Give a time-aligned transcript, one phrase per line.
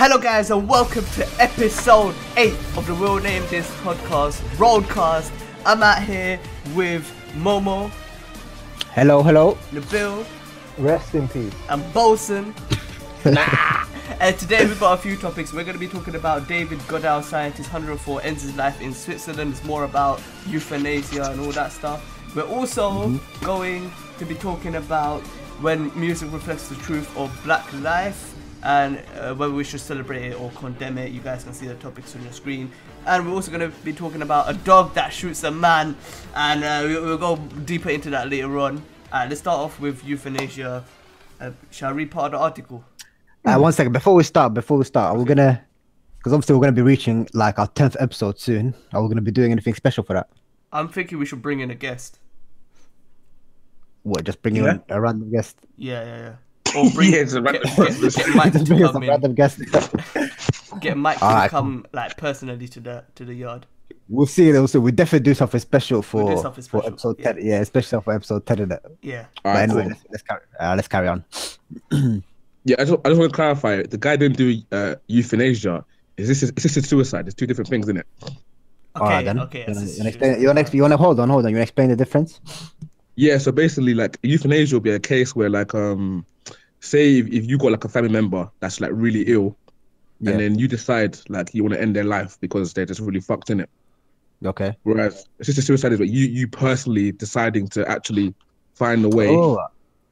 [0.00, 5.32] Hello, guys, and welcome to episode 8 of the Real Name This podcast, Roadcast.
[5.66, 6.38] I'm out here
[6.76, 7.02] with
[7.34, 7.90] Momo,
[8.92, 9.58] Hello, hello.
[9.72, 10.24] Nabil,
[10.78, 11.52] Rest in peace.
[11.68, 12.54] and Bolson.
[14.20, 15.52] and today we've got a few topics.
[15.52, 19.50] We're going to be talking about David Goodall, scientist 104, ends his life in Switzerland.
[19.50, 22.36] It's more about euthanasia and all that stuff.
[22.36, 23.44] We're also mm-hmm.
[23.44, 25.22] going to be talking about
[25.60, 30.40] when music reflects the truth of black life and uh, whether we should celebrate it
[30.40, 31.12] or condemn it.
[31.12, 32.70] You guys can see the topics on your screen.
[33.06, 35.96] And we're also going to be talking about a dog that shoots a man,
[36.34, 38.82] and uh, we- we'll go deeper into that later on.
[39.12, 40.84] Uh, let's start off with euthanasia.
[41.40, 42.84] Uh, shall I read part of the article?
[43.44, 43.92] Uh, one second.
[43.92, 45.64] Before we start, before we start, we're gonna,
[46.18, 48.74] because obviously we're gonna be reaching like our tenth episode soon.
[48.92, 50.28] Are we gonna be doing anything special for that?
[50.72, 52.18] I'm thinking we should bring in a guest.
[54.02, 54.24] What?
[54.24, 54.72] Just bringing Yeah.
[54.74, 55.56] in a random guest.
[55.76, 56.34] Yeah, yeah, yeah.
[56.76, 59.08] Or bring Yeah, it's a random get, get, get Mike to bring come in.
[59.08, 59.60] random guest.
[60.80, 63.66] Get Mike to Alright, come like personally to the to the yard.
[64.08, 64.48] we'll see.
[64.50, 67.32] It also, we definitely do something special for, We'll do something for episode yeah.
[67.32, 67.44] ten.
[67.46, 68.82] Yeah, especially for episode ten of that.
[69.02, 69.26] Yeah.
[69.42, 69.90] But Alright, anyway, cool.
[69.90, 70.40] let's, let's carry.
[70.60, 71.24] Uh, let's carry on.
[72.64, 73.82] Yeah, I just, I just want to clarify.
[73.82, 75.86] The guy didn't do uh, euthanasia.
[76.18, 77.24] Is this assisted suicide?
[77.24, 78.06] There's two different things in it.
[78.22, 78.34] Okay.
[78.96, 79.38] Alright then.
[79.40, 79.64] Okay.
[79.66, 80.40] You wanna, you explain?
[80.42, 81.50] You wanna, you wanna hold on, hold on.
[81.50, 82.40] You wanna explain the difference?
[83.16, 86.26] Yeah, so basically, like euthanasia will be a case where, like, um,
[86.80, 89.56] say if, if you got like a family member that's like really ill,
[90.20, 90.32] Yeah.
[90.32, 93.20] and then you decide like you want to end their life because they're just really
[93.20, 93.70] fucked in it.
[94.44, 94.76] Okay.
[94.84, 98.34] Whereas assisted suicide is what you you personally deciding to actually
[98.74, 99.28] find a way.
[99.28, 99.58] Oh,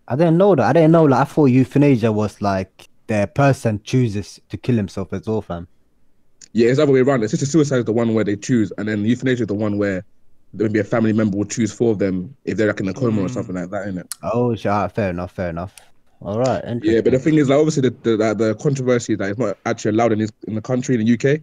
[0.08, 0.64] I didn't know that.
[0.66, 1.04] I didn't know.
[1.04, 5.68] Like, I thought euthanasia was like the person chooses to kill himself as well, fam.
[6.52, 7.22] Yeah, it's the other way around.
[7.22, 10.04] Assisted suicide is the one where they choose, and then euthanasia is the one where
[10.52, 13.26] maybe a family member will choose for them if they're like in a coma or
[13.26, 13.30] Mm.
[13.30, 14.06] something like that, innit?
[14.22, 14.88] Oh, sure.
[14.88, 15.32] Fair enough.
[15.32, 15.74] Fair enough.
[16.22, 16.62] All right.
[16.82, 19.58] Yeah, but the thing is, like, obviously, the the, the, the controversy that it's not
[19.66, 21.40] actually allowed in this in the country in the UK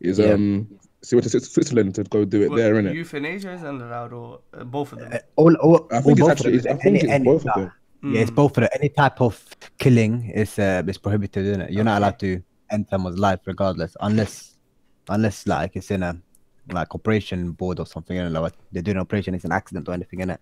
[0.00, 0.32] is Yeah.
[0.34, 0.68] um.
[1.02, 2.94] See what to Switzerland to go do it Well, there, innit?
[2.94, 5.12] Euthanasia is allowed, or uh, both of them.
[5.36, 6.58] all, all, I think all it's both of actually, them.
[6.58, 7.72] it's, I think Any- it's any- both of them.
[8.04, 8.70] Yeah, it's both of them.
[8.74, 9.44] Any type of
[9.78, 11.70] killing is uh, is prohibited, isn't it?
[11.72, 14.56] You're not allowed to end someone's life regardless, unless
[15.10, 16.16] unless like it's in a
[16.72, 19.92] like operation board or something, and like they're doing an operation, it's an accident or
[19.92, 20.40] anything in it.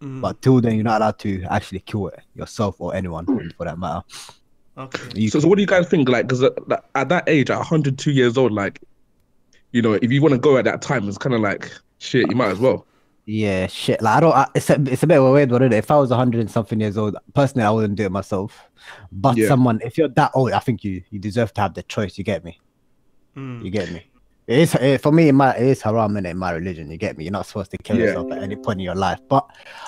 [0.00, 0.20] Mm.
[0.20, 3.24] But till then, you're not allowed to actually kill it yourself or anyone
[3.56, 4.02] for that matter.
[4.78, 5.02] Okay.
[5.14, 6.08] You So, so what do you guys think?
[6.08, 6.52] Like, because at,
[6.94, 8.80] at that age, at 102 years old, like,
[9.72, 12.28] you know, if you want to go at that time, it's kind of like shit.
[12.28, 12.86] You might as well.
[13.24, 14.00] Yeah, shit.
[14.02, 14.34] Like I don't.
[14.34, 15.72] I, it's a, it's a bit of a weird one.
[15.72, 18.62] If I was hundred and something years old, personally, I wouldn't do it myself.
[19.10, 19.48] But Yeah.
[19.48, 22.16] someone, if you're that old, I think you you deserve to have the choice.
[22.18, 22.60] You get me?
[23.36, 23.64] Mm.
[23.64, 24.04] You get me?
[24.46, 25.28] It is it, for me.
[25.28, 26.88] It is haram in my religion.
[26.90, 27.24] You get me?
[27.24, 28.04] You're not supposed to kill Yeah.
[28.06, 29.18] yourself at any point in your life.
[29.28, 29.44] But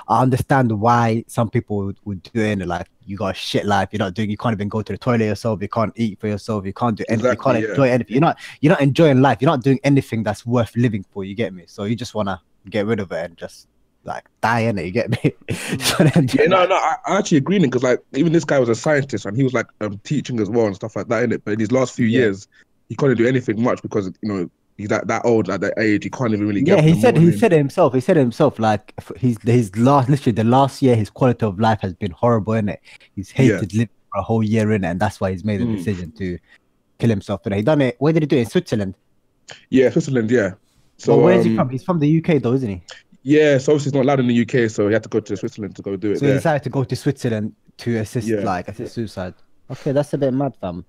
[0.08, 2.58] I understand why some people would, would do it.
[2.66, 3.90] Like you got a shit life.
[3.92, 4.30] You're not doing.
[4.30, 5.62] You can't even go to the toilet yourself.
[5.62, 6.66] You can't eat for yourself.
[6.66, 7.30] You can't do anything.
[7.30, 8.14] Exactly, You can't enjoy anything.
[8.14, 8.38] You're not.
[8.60, 9.38] You're not enjoying life.
[9.40, 11.24] You're not doing anything that's worth living for.
[11.24, 11.62] You get me?
[11.66, 13.68] So you just wanna get rid of it and just
[14.04, 14.86] like die in it.
[14.86, 15.34] You get me?
[15.48, 18.58] Just wanna enjoy Yeah, no, no, I, I actually agree because like even this guy
[18.58, 21.24] was a scientist and he was like um, teaching as well and stuff like that
[21.24, 21.44] in it.
[21.44, 22.20] But in these last few Yeah.
[22.20, 22.48] years,
[22.88, 26.04] he couldn't do anything much because you know he's that that old at that age.
[26.04, 26.78] He can't even really get.
[26.78, 27.94] Yeah, he said he said it himself.
[27.94, 28.58] He said it himself.
[28.58, 32.54] Like his his last literally the last year, his quality of life has been horrible
[32.54, 32.80] in it.
[33.14, 33.36] He's Yeah.
[33.56, 35.76] hated living for a whole year in it, and that's why he's made the Mm.
[35.76, 36.38] decision to
[36.98, 37.42] kill himself.
[37.44, 37.96] And he done it.
[37.98, 38.40] Where did he do it?
[38.40, 38.94] In Switzerland.
[39.70, 40.30] Yeah, Switzerland.
[40.30, 40.50] Yeah.
[40.96, 41.68] So So where is he um, from?
[41.70, 42.82] He's from the UK, though, isn't he?
[43.22, 45.36] Yeah, so obviously it's not allowed in the UK, so he had to go to
[45.36, 48.38] Switzerland to go do it So he decided to go to Switzerland to assist, Yeah.
[48.40, 49.34] like assist suicide.
[49.70, 50.84] Okay, that's a bit mad, fam.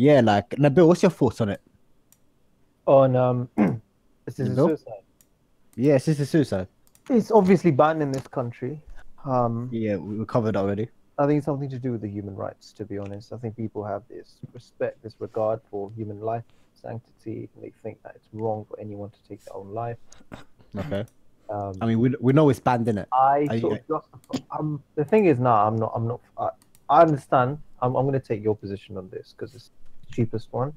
[0.00, 1.60] Yeah, like Nabil, what's your thoughts on it?
[2.86, 3.48] On um,
[4.24, 4.70] this is a Nope.
[4.70, 5.02] suicide.
[5.76, 6.68] Yeah, assisted suicide.
[7.10, 8.80] It's obviously banned in this country.
[9.26, 10.88] Um, Yeah, we covered already.
[11.18, 12.72] I think it's something to do with the human rights.
[12.78, 17.50] To be honest, I think people have this respect, this regard for human life, sanctity,
[17.54, 19.98] and they think that it's wrong for anyone to take their own life.
[20.78, 21.04] Okay.
[21.50, 23.08] Um, I mean, we we know it's banned in it.
[23.12, 24.38] I Are you- sort of justify.
[24.58, 25.92] Um, the thing is, now I'm not.
[25.94, 26.20] I'm not.
[26.38, 26.48] I,
[26.88, 27.58] I understand.
[27.82, 27.94] I'm.
[27.96, 29.70] I'm going to take your position on this because it's
[30.10, 30.72] cheapest one.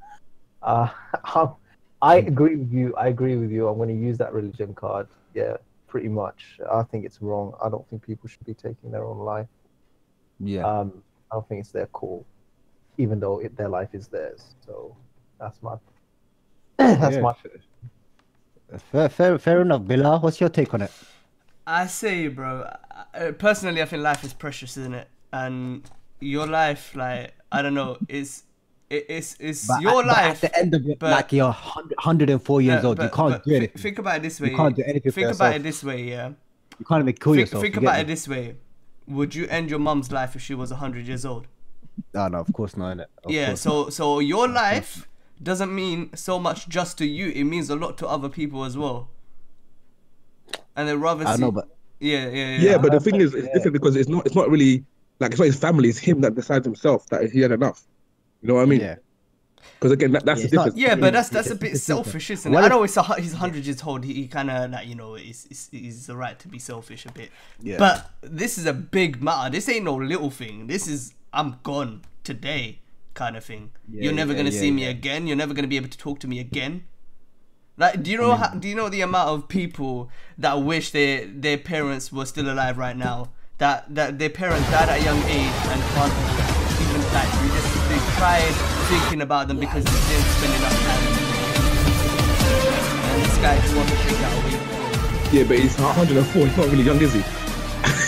[0.61, 0.89] Uh,
[2.01, 2.95] I'm, agree with you.
[2.95, 3.67] I agree with you.
[3.67, 5.07] I'm going to use that religion card.
[5.33, 5.57] Yeah,
[5.87, 6.59] pretty much.
[6.71, 7.53] I think it's wrong.
[7.63, 9.47] I don't think people should be taking their own life.
[10.39, 10.65] Yeah.
[10.67, 12.25] Um, I don't think it's their call,
[12.97, 14.55] even though it, their life is theirs.
[14.65, 14.95] So
[15.39, 15.75] that's my.
[16.77, 17.21] that's Yeah.
[17.21, 17.33] my.
[18.91, 20.19] Fair, fair, fair enough, Bilal.
[20.19, 20.91] What's your take on it?
[21.65, 22.67] I say, bro.
[23.13, 25.07] uh, Personally, I think life is precious, isn't it?
[25.31, 25.89] And
[26.19, 28.43] your life, like I don't know, is
[28.93, 30.43] it, it's it's But your at, but life.
[30.43, 33.43] at the end of it, but- like you're 100, 104 years No, old, you can't
[33.43, 33.81] do thi- anything.
[33.81, 34.49] Think about it this way.
[34.51, 35.55] You can't do anything for Think about yourself.
[35.55, 36.29] it this way, yeah.
[36.79, 37.61] you can't even kill Think, yourself.
[37.63, 38.01] think you get about me?
[38.03, 38.55] it this way.
[39.07, 41.47] Would you end your mum's life if she was hundred years old?
[42.13, 42.97] No, no, of course not.
[42.97, 43.05] Innit?
[43.23, 43.47] Of yeah.
[43.47, 45.07] course So so your life
[45.41, 47.27] doesn't mean so much just to you.
[47.29, 49.09] It means a lot to other people as well.
[50.75, 51.33] And they rather not.
[51.33, 51.41] I see.
[51.41, 51.67] know, but
[51.99, 52.57] yeah, yeah, yeah.
[52.71, 53.53] Yeah, but the thing is, it's Yeah.
[53.53, 54.25] different because it's not.
[54.25, 54.83] It's not really
[55.19, 55.89] like it's not his family.
[55.89, 57.83] It's him that decides himself that he had enough.
[58.43, 58.81] You know what I mean?
[58.81, 58.95] yeah,
[59.79, 60.81] Because again, that, that's Yeah, the it's not- difference.
[60.81, 62.65] Yeah, but that's that's a bit selfish, isn't Well, it?
[62.65, 64.03] I know it's a, he's hundred years old.
[64.03, 67.05] He, he kind of like you know, it's, it's he's the right to be selfish
[67.05, 67.29] a bit.
[67.61, 67.77] Yeah.
[67.79, 69.49] But this is a big matter.
[69.49, 70.67] This ain't no little thing.
[70.67, 72.79] This is I'm gone today
[73.13, 73.71] kind of thing.
[73.89, 75.25] Yeah, You're never yeah, gonna yeah, see me again.
[75.25, 76.83] You're never gonna be able to talk to me again.
[77.77, 78.35] Like, do you know?
[78.35, 82.51] How, do you know the amount of people that wish their their parents were still
[82.51, 83.29] alive right now?
[83.59, 86.13] That that their parents died at a young age and can't
[86.81, 87.72] even like
[88.23, 91.03] they just they cried thinking about them because they didn't spend enough time.
[93.11, 95.37] And this guy just wants to take that away.
[95.37, 96.47] Yeah, but he's 104.
[96.47, 97.19] He's not really young, is he?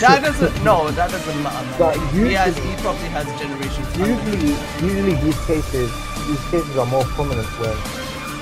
[0.00, 1.66] That doesn't no, that doesn't matter.
[1.66, 1.78] Man.
[1.78, 3.88] But he has usually- he probably has generations.
[3.98, 4.54] Usually,
[4.86, 5.90] usually these cases,
[6.28, 7.76] these cases are more prominent when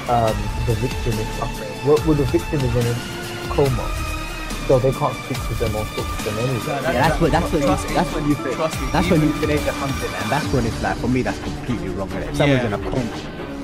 [0.09, 0.37] um,
[0.67, 1.71] the victim is suffering.
[1.87, 2.95] Well, well, the victim is in a
[3.55, 4.14] coma,
[4.67, 6.59] so they can't speak to them or talk to them anyway.
[6.67, 8.57] That- that- yeah, that's what that's what you, trust me, that's when you think.
[8.57, 11.23] trust me, That's when even- euthanasia comes in, and that's when it's like for me
[11.23, 12.09] that's completely wrong.
[12.11, 12.29] innit?
[12.31, 12.67] If someone's Yeah.
[12.67, 13.17] in a coma,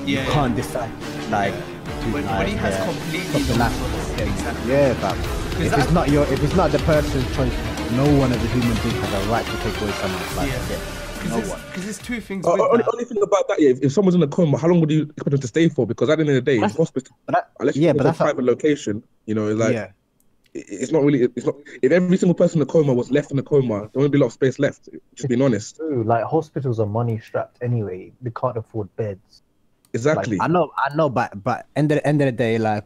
[0.05, 0.33] you Yeah, yeah.
[0.33, 0.91] can't decide
[1.31, 4.15] like to When, like, when he has yeah, completely stop the no life.
[4.17, 4.71] Yeah, Exactly.
[4.71, 5.17] yeah, fam.
[5.61, 7.53] If it's not your, if it's not the person's choice,
[7.93, 10.47] no one as a human being has a right to take away someone's life.
[10.49, 10.75] Yeah.
[10.77, 10.81] Yeah.
[11.21, 12.89] Because No there's, there's two things Uh, with only, that.
[12.93, 15.03] only thing about that, yeah, if, if someone's in a coma, how long would you
[15.03, 15.85] expect them to stay for?
[15.85, 17.93] Because at the end of the day, in That's- hospital, But that, unless you yeah,
[17.93, 19.87] but to a that's not- private location, you know, it's like yeah.
[20.53, 21.21] It- it's not really.
[21.35, 21.55] It's not.
[21.81, 24.17] If every single person in a coma was left in a coma, there wouldn't be
[24.17, 24.89] a lot of space left.
[25.15, 25.77] Just being honest.
[25.77, 28.11] True, like hospitals are money strapped anyway.
[28.21, 29.43] They can't afford beds.
[29.93, 30.37] Exactly.
[30.39, 32.85] I know, I know, but but end of the end of the day, like,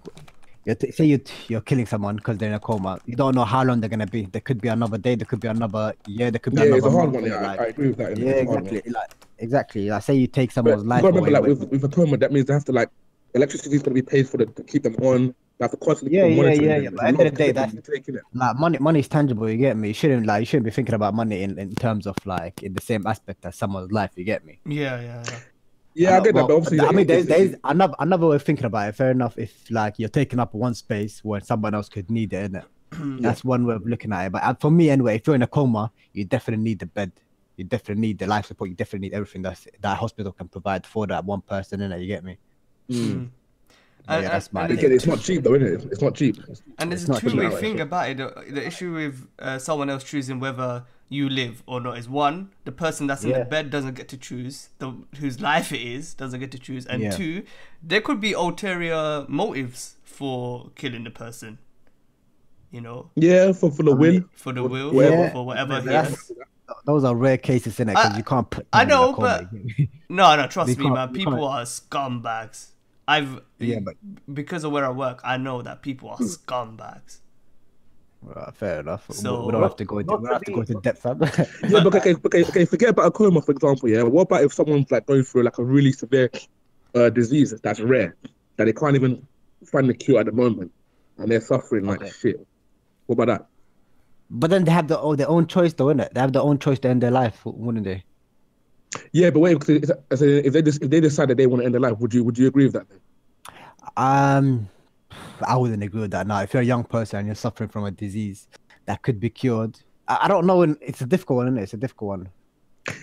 [0.65, 2.99] you t- say you t- you're killing someone because they're in a coma.
[3.05, 4.23] You don't know how long they're gonna be.
[4.25, 5.13] There could be another day.
[5.15, 6.31] There could be another year.
[6.31, 7.31] There could be yeah, another it's a hard month, one.
[7.31, 8.17] Yeah, like- I, I agree with that.
[8.17, 8.67] yeah, It's a hard one.
[8.73, 8.91] exactly.
[8.91, 9.89] Like exactly.
[9.89, 11.49] Like say you take someone's you life gotta remember, away.
[11.49, 12.89] like with- with, with a coma, that means they have to like
[13.35, 15.35] electricity is gonna be paid for the, to keep them on.
[15.57, 17.53] They have to constantly Yeah, yeah, yeah, yeah, There's but a end of the day,
[17.53, 18.21] commitment you take in it.
[18.33, 19.89] like money money is tangible you get me?
[19.89, 22.73] You shouldn't like you shouldn't be thinking about money in, in terms of like in
[22.73, 24.59] the same aspect as someone's life you get me?
[24.65, 25.39] Yeah, yeah, yeah.
[25.97, 28.27] Yeah, I know, get that, well, but obviously, i mean there's, it's- there's another another
[28.27, 28.95] way of thinking about it.
[28.95, 32.51] Fair enough if like you're taking up one space when someone else could need it
[32.51, 32.65] innit?
[33.21, 34.31] that's one way of looking at it.
[34.33, 37.13] But uh, for me anyway if you're in a coma you definitely need the bed.
[37.55, 38.69] You definitely need the life support.
[38.69, 42.01] You definitely need everything that that hospital can provide for that one person in it
[42.01, 42.37] you get me?
[42.91, 43.29] Mm.
[44.07, 44.71] Yeah, that's and- my and.
[44.73, 45.91] Again, it's not cheap though, isn't it?
[45.91, 46.37] It's not cheap.
[46.79, 47.59] And there's It's a two-way cheap.
[47.59, 48.17] thing about it.
[48.17, 52.49] The, the issue with uh, someone else choosing whether you live or not is one,
[52.65, 56.13] the person that's in the bed doesn't get to choose, the whose life it is
[56.15, 57.11] doesn't get to choose, and Yeah.
[57.11, 57.43] two,
[57.83, 61.59] there could be ulterior motives for killing the person.
[62.71, 64.29] You know, Yeah, for for the I mean, win.
[64.33, 65.31] for the will, Yeah.
[65.31, 66.31] for whatever he has.
[66.85, 69.17] those are rare cases in it because I- you can't put I someone in know,
[69.17, 69.89] but- you get me?
[70.09, 71.13] No, no, trust me, can't- man.
[71.13, 72.71] People can't- are scumbags.
[73.07, 73.95] I've Yeah, but-
[74.33, 77.19] because of where I work, I know that people are scumbags.
[78.21, 79.07] Right, fair enough.
[79.07, 80.73] We- So- we don't have to go into we to don't have to go into
[80.81, 81.01] depth.
[81.03, 81.21] fam.
[81.69, 82.65] Yeah, but okay, okay, okay.
[82.65, 83.87] Forget about a coma, for example.
[83.89, 86.31] Yeah, what about if someone's like going through like a really severe
[86.95, 88.15] uh, disease that's rare
[88.57, 89.25] that they can't even
[89.65, 90.71] find the cure at the moment,
[91.17, 92.09] and they're suffering like Okay.
[92.11, 92.47] shit.
[93.05, 93.47] What about that?
[94.31, 96.11] but then they have their own, their own choice, though, innit?
[96.13, 98.03] They have their own choice to end their life, wouldn't they?
[99.11, 101.97] Yeah, but wait, if they if they decide that they want to end their life,
[101.99, 102.87] would you would you agree with that?
[102.89, 102.99] Then?
[103.97, 104.69] Um,
[105.45, 106.27] I wouldn't agree with that.
[106.27, 108.47] Now, if you're a young person and you're suffering from a disease
[108.85, 110.61] that could be cured, I, I don't know.
[110.61, 111.63] and It's a difficult one, isn't it?
[111.63, 112.29] It's a difficult one.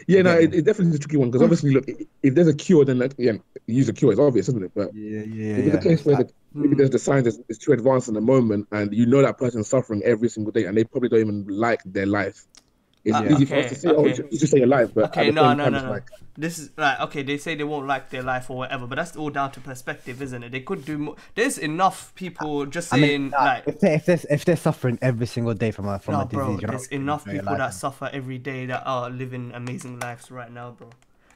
[0.07, 0.45] Yeah, no, Yeah.
[0.45, 1.87] it, it definitely is a tricky one because obviously, look,
[2.23, 3.33] if there's a cure, then like, yeah,
[3.67, 4.13] use a cure.
[4.13, 4.73] It's obvious, isn't it?
[4.75, 7.59] But Yeah, yeah, if it's a case where the, maybe there's the science is, is
[7.59, 10.77] too advanced in the moment, and you know that person's suffering every single day, and
[10.77, 12.47] they probably don't even like their life.
[13.05, 14.09] It's Uh, easy for us okay, to say, oh, okay.
[14.11, 15.91] you should- you should alive, but Okay, no, no, time, no, no.
[15.91, 17.23] like, This is like okay.
[17.23, 20.23] They say they won't like their life or whatever, but that's all down to perspective,
[20.23, 20.51] isn't it?
[20.53, 21.17] They could do more.
[21.35, 24.57] There's enough people just I saying mean, nah, like, if they if they're, if they're
[24.57, 26.59] suffering every single day from a from no, a disease, bro.
[26.61, 27.75] you're There's really enough people that alive.
[27.75, 30.89] suffer every day that are living amazing lives right now, bro.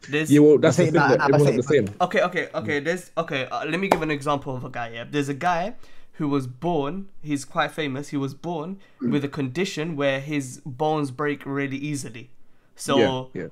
[0.08, 0.94] There's yeah, well, that's the thing.
[0.94, 2.00] nah, that nah, but everyone's say- not the same.
[2.00, 2.78] Okay, okay, okay.
[2.80, 3.46] There's okay.
[3.46, 4.90] Uh, let me give an example of a guy.
[4.94, 5.74] Yeah, there's a guy
[6.18, 7.08] who was born.
[7.22, 8.08] He's quite famous.
[8.08, 12.30] He was born with a condition where his bones break really easily.
[12.74, 13.48] So yeah, yeah.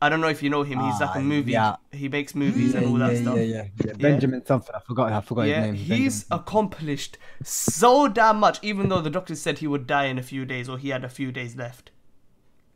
[0.00, 0.80] I don't know if you know him.
[0.80, 1.52] He's like Ah, a movie.
[1.52, 1.76] yeah.
[1.92, 3.36] He makes movies and all that yeah, stuff.
[3.36, 3.92] Yeah, yeah, yeah.
[3.94, 4.74] Benjamin something.
[4.74, 5.12] I forgot.
[5.12, 5.74] I forgot Yeah, his name.
[6.00, 6.40] he's Benjamin.
[6.42, 8.58] accomplished so damn much.
[8.62, 11.04] Even though the doctor said he would die in a few days or he had
[11.04, 11.90] a few days left.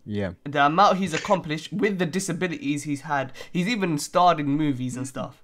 [0.05, 0.33] yeah.
[0.45, 3.33] the amount he's accomplished with the disabilities he's had.
[3.53, 5.43] He's even starred in movies and stuff.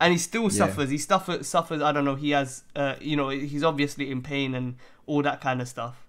[0.00, 0.90] And he still suffers.
[0.90, 1.48] He suffers.
[1.48, 1.80] Suffers.
[1.80, 2.16] I don't know.
[2.16, 2.64] He has.
[2.74, 3.28] Uh, you know.
[3.30, 4.76] He's obviously in pain and
[5.06, 6.06] all that kind of stuff.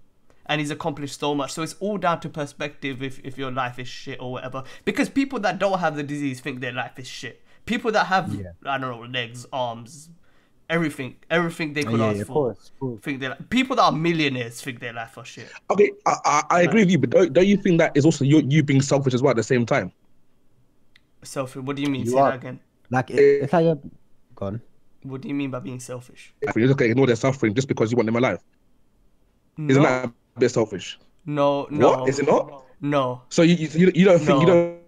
[0.50, 1.52] and he's accomplished so much.
[1.52, 4.64] So it's all down to perspective if, if your life is shit or whatever.
[4.86, 7.42] Because people that don't have the disease think their life is shit.
[7.66, 8.52] People that have Yeah.
[8.66, 10.10] I don't know legs, arms,
[10.70, 12.34] everything, everything they could yeah, ask yeah, of for.
[12.34, 13.02] course, of course.
[13.02, 15.50] Think they people that are millionaires think their life are shit.
[15.70, 18.24] Okay, I, I, I agree with you, but don't, don't you think that is also
[18.24, 19.92] you, you being selfish as well at the same time?
[21.24, 21.62] Selfish.
[21.64, 22.06] What do you mean?
[22.06, 22.60] You Say are- that again.
[22.90, 23.80] Like eh, if it's like you're
[24.36, 24.62] gone.
[25.04, 26.34] What do you mean by being selfish?
[26.42, 28.44] If you're just gonna ignore their suffering just because you want them alive,
[29.68, 31.00] isn't that a bit selfish?
[31.26, 31.90] no, no.
[31.90, 32.64] What is it not?
[32.80, 34.80] No, So you you, you don't think you don't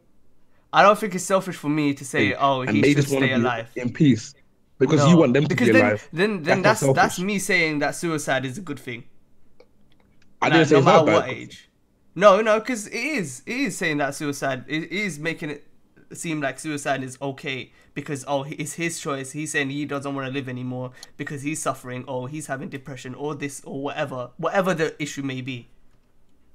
[0.72, 3.72] I don't think it's selfish for me to say, "Oh, he should just stay alive."
[3.76, 4.34] in peace
[4.78, 6.10] because No, you want them to because be then, alive.
[6.14, 9.06] Then, then That's that's that's, me saying that suicide is a good thing.
[10.42, 11.14] I Like, didn't say no it's matter not bad.
[11.14, 11.70] what age.
[12.16, 13.44] No, no, because it is.
[13.46, 14.66] It is saying that suicide.
[14.68, 15.68] It is making it
[16.14, 19.32] seem like suicide is okay because oh, it's his choice.
[19.32, 23.16] He's saying he doesn't want to live anymore because he's suffering or he's having depression
[23.16, 25.68] or this or whatever, whatever the issue may be.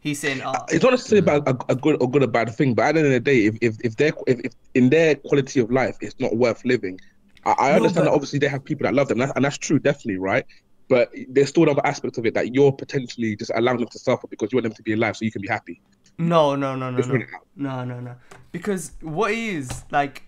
[0.00, 2.74] He's saying, oh, It's not necessarily about a, a good or good or bad thing,
[2.74, 5.14] but at the end of the day, if if if their if, if in their
[5.14, 7.00] quality of life it's not worth living,
[7.46, 9.36] I, I No, understand but- that obviously they have people that love them, and that's,
[9.36, 10.44] and that's true, definitely, right?
[10.90, 14.26] But there's still another aspect of it that you're potentially just allowing them to suffer
[14.28, 15.80] because you want them to be alive so you can be happy.
[16.18, 17.46] No, no, no, no, no, read it out.
[17.56, 18.14] no, no, no.
[18.52, 20.22] Because what it is like,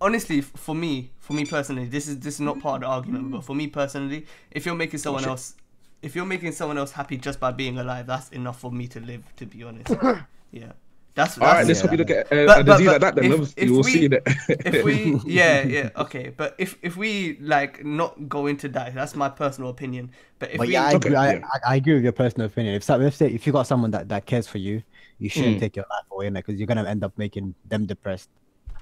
[0.00, 3.30] honestly, for me, for me personally, this is this is not part of the argument.
[3.32, 5.30] But for me personally, if you're making someone shit.
[5.30, 5.54] else,
[6.02, 9.00] if you're making someone else happy just by being alive, that's enough for me to
[9.00, 9.24] live.
[9.36, 9.90] To be honest,
[10.52, 10.72] yeah,
[11.16, 11.82] that's All right, let's yeah.
[11.88, 13.14] hope you look at uh, But- a but- disease like that.
[13.16, 14.22] Then if- obviously if you'll we- see that.
[14.66, 19.16] if we yeah yeah okay but if if we like not go into that that's
[19.16, 21.16] my personal opinion but if But we yeah, I Okay, agree.
[21.16, 21.40] I, yeah.
[21.66, 22.76] I, I agree with your personal opinion.
[22.76, 24.84] If some, if say, if you got someone that, that cares for you,
[25.18, 25.60] you shouldn't Mm.
[25.60, 28.28] take your life away, because you're gonna end up making them depressed.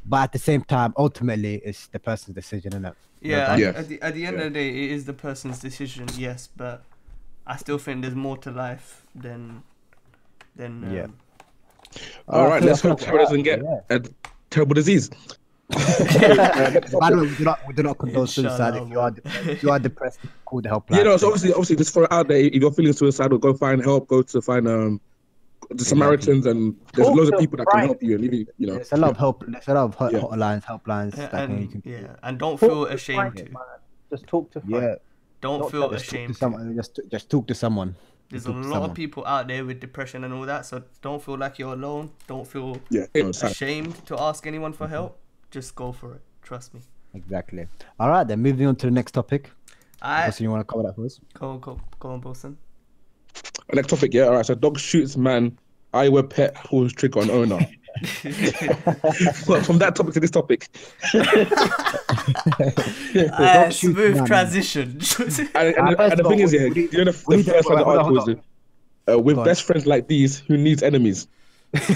[0.05, 2.95] But at the same time, ultimately, it's the person's decision, innit?
[3.21, 3.69] Yeah, at, Yeah.
[3.69, 4.45] at the at the end Yeah.
[4.45, 6.07] of the day, it is the person's decision.
[6.17, 6.83] Yes, but
[7.47, 9.63] I still think there's more to life than
[10.55, 11.07] than um, Yeah.
[12.29, 13.97] All right, I let's hope I Terry doesn't get yeah.
[13.97, 14.01] a
[14.51, 15.09] terrible disease.
[15.69, 18.77] By the way, we do not we do not condone suicide.
[18.77, 20.97] If you are if you are depressed, call the helpline.
[20.99, 22.39] Yeah, no, so obviously, obviously, just throw it out there.
[22.39, 24.07] If you're feeling suicidal, go find help.
[24.07, 25.01] Go to find um
[25.71, 28.15] the Samaritans, and there's Talk loads of people that can help you.
[28.17, 29.45] And even you know, There's a lot of help.
[29.47, 30.21] There's a lot of hot, Yeah.
[30.21, 31.17] hotlines, helplines.
[31.17, 33.59] Yeah, that can, you and can, yeah, and don't Talk feel ashamed Frank, to.
[34.11, 34.75] Just talk to Frank.
[34.83, 34.95] yeah.
[35.41, 36.29] Don't Don't feel Just ashamed.
[36.29, 36.39] to to.
[36.39, 36.75] someone.
[36.77, 37.95] Just just talk to someone.
[38.31, 38.91] There's a talk to lot someone.
[38.91, 42.11] of people out there with depression and all that, so don't feel like you're alone.
[42.27, 43.51] Don't feel yeah, no, it's fine.
[43.51, 45.19] ashamed to ask anyone for help.
[45.51, 46.21] Just go for it.
[46.43, 46.81] Trust me.
[47.15, 47.67] Exactly.
[48.01, 49.51] All right, then moving on to the next topic.
[50.03, 51.21] I Wilson, you want to cover that for us?
[51.35, 52.59] go go go on, Wilson.
[53.73, 54.25] Next topic, yeah.
[54.25, 55.59] All right, so dog shoots man.
[55.93, 57.59] I Iowa pet pulls trigger on owner.
[59.49, 60.69] well, from that topic to this topic,
[61.15, 61.25] Uh,
[63.65, 64.27] Dog shoots smooth man.
[64.27, 65.01] transition.
[65.55, 67.37] and, and, Uh, the, and the thing is, yeah, we need- you know, the, we
[67.37, 68.37] the need to- first one the article is
[69.09, 71.27] uh, with best friends like these, who needs enemies?
[71.73, 71.89] That's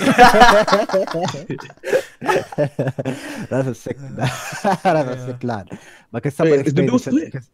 [3.68, 3.96] a sick.
[3.98, 5.78] That's a sick lad.
[6.12, 7.32] Because somebody Wait, is the explained bill split?
[7.32, 7.50] because-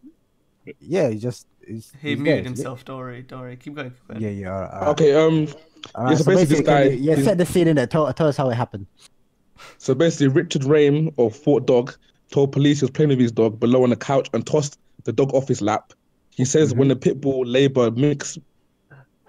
[0.80, 2.85] Yeah, you just he's, he he's muted there, isn't himself.
[2.85, 3.56] Don't worry, don't worry.
[3.56, 3.90] Keep going.
[3.90, 4.20] Keep going.
[4.23, 4.52] Yeah, yeah.
[4.52, 4.88] All right, all right.
[4.88, 5.49] Okay, um,
[5.94, 7.87] All right, so so basically this guy- yeah, set the scene in there.
[7.87, 8.87] Tell, tell us how it happened.
[9.78, 11.94] So basically, Richard Rame of Fort Dodge
[12.30, 15.12] told police he was playing with his dog Blue on the couch and tossed the
[15.12, 15.92] dog off his lap.
[16.30, 16.78] He says Mm-hmm.
[16.78, 18.38] when the pit bull labor mix,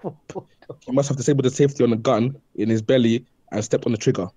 [0.02, 3.92] he must have disabled the safety on the gun in his belly and stepped on
[3.92, 4.28] the trigger.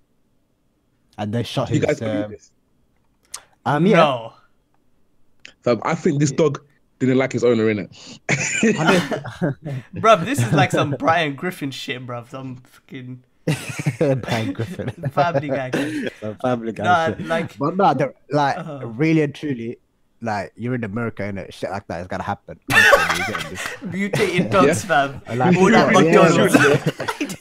[1.18, 1.84] And they shot You his.
[1.84, 2.50] guys believe Um, this?
[3.66, 3.96] um, yeah.
[3.96, 4.32] No.
[5.62, 6.62] Fam, I think this dog
[7.06, 7.90] didn't like his owner in it.
[9.94, 12.30] Bruv, this is like some Brian Griffin shit, bruv.
[12.30, 13.22] Some fucking
[14.22, 14.90] Brian Griffin.
[15.10, 15.70] Family Guy.
[15.72, 16.12] shit.
[16.20, 16.84] Some family guy.
[16.84, 17.26] Nah, shit.
[17.26, 18.86] like- but no, the, like Uh-huh.
[18.86, 19.78] really and truly,
[20.20, 22.58] like you're in America and shit like that is gonna happen.
[22.72, 23.88] Honestly, you.
[24.08, 25.20] Mutated dogs, fam.
[25.34, 27.36] Like, All that yeah, McDonald's.